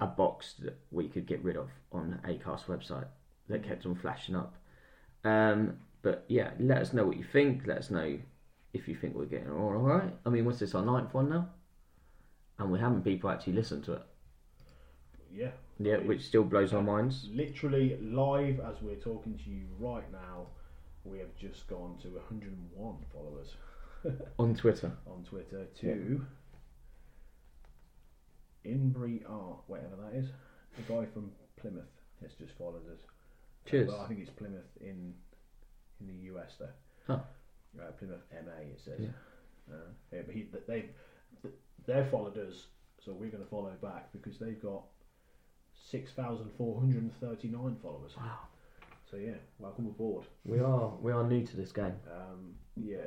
[0.00, 3.06] a box that we could get rid of on Acast website
[3.48, 4.56] that kept on flashing up.
[5.24, 7.62] Um, but yeah, let us know what you think.
[7.66, 8.18] Let us know
[8.72, 10.14] if you think we're getting all right.
[10.26, 11.48] I mean, what's this our ninth one now?
[12.58, 14.02] And we haven't people actually listen to it.
[15.32, 15.50] Yeah.
[15.78, 17.28] Yeah, which still blows our minds.
[17.32, 20.46] Literally live as we're talking to you right now,
[21.04, 23.54] we have just gone to 101 followers
[24.38, 24.92] On Twitter.
[25.06, 26.20] on Twitter to
[28.64, 30.28] Inbury Art, whatever that is.
[30.76, 31.90] The guy from Plymouth
[32.22, 33.00] has just followed us.
[33.66, 33.88] Cheers.
[33.88, 35.14] Well, I think it's Plymouth in
[36.00, 36.74] in the US there.
[37.08, 37.22] Oh.
[37.80, 39.00] Uh, Plymouth MA it says.
[39.00, 39.08] Yeah.
[39.72, 39.76] Uh,
[40.12, 40.84] yeah, but he, they
[41.86, 42.66] they've followed us,
[43.04, 44.82] so we're going to follow back because they've got
[45.90, 48.12] six thousand four hundred and thirty nine followers.
[48.16, 48.38] Wow.
[49.10, 50.24] So yeah, welcome aboard.
[50.44, 51.94] We are we are new to this game.
[52.10, 53.06] Um, yeah,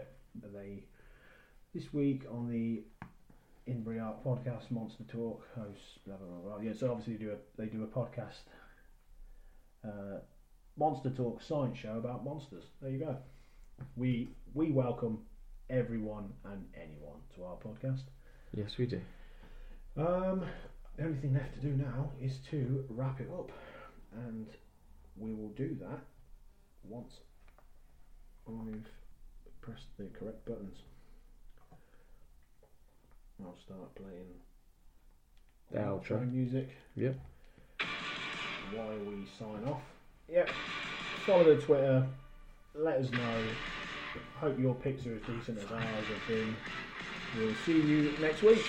[0.53, 0.84] they
[1.73, 2.84] this week on the
[3.69, 6.55] Inbury Art podcast, Monster Talk hosts blah blah blah.
[6.55, 6.61] blah.
[6.61, 8.45] Yeah, so obviously they do a they do a podcast,
[9.84, 10.19] uh,
[10.78, 12.63] Monster Talk science show about monsters.
[12.82, 13.17] There you go.
[13.95, 15.19] We we welcome
[15.69, 18.03] everyone and anyone to our podcast.
[18.53, 19.01] Yes, we do.
[19.97, 20.45] Um,
[20.98, 23.52] the only thing left to do now is to wrap it up,
[24.28, 24.48] and
[25.18, 26.00] we will do that
[26.84, 27.14] once
[28.48, 28.86] I've
[29.62, 30.78] pressed the correct buttons.
[33.43, 34.34] I'll start playing
[35.72, 36.32] The outro.
[36.32, 36.70] music.
[36.95, 37.20] Yep.
[38.74, 39.82] why we sign off.
[40.28, 40.50] Yep.
[41.26, 42.08] Follow the Twitter.
[42.74, 43.43] Let us know.
[44.39, 46.56] Hope your picks are as decent as ours have been.
[47.38, 48.66] We'll see you next week.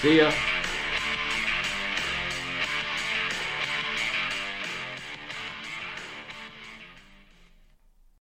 [0.00, 0.57] See ya.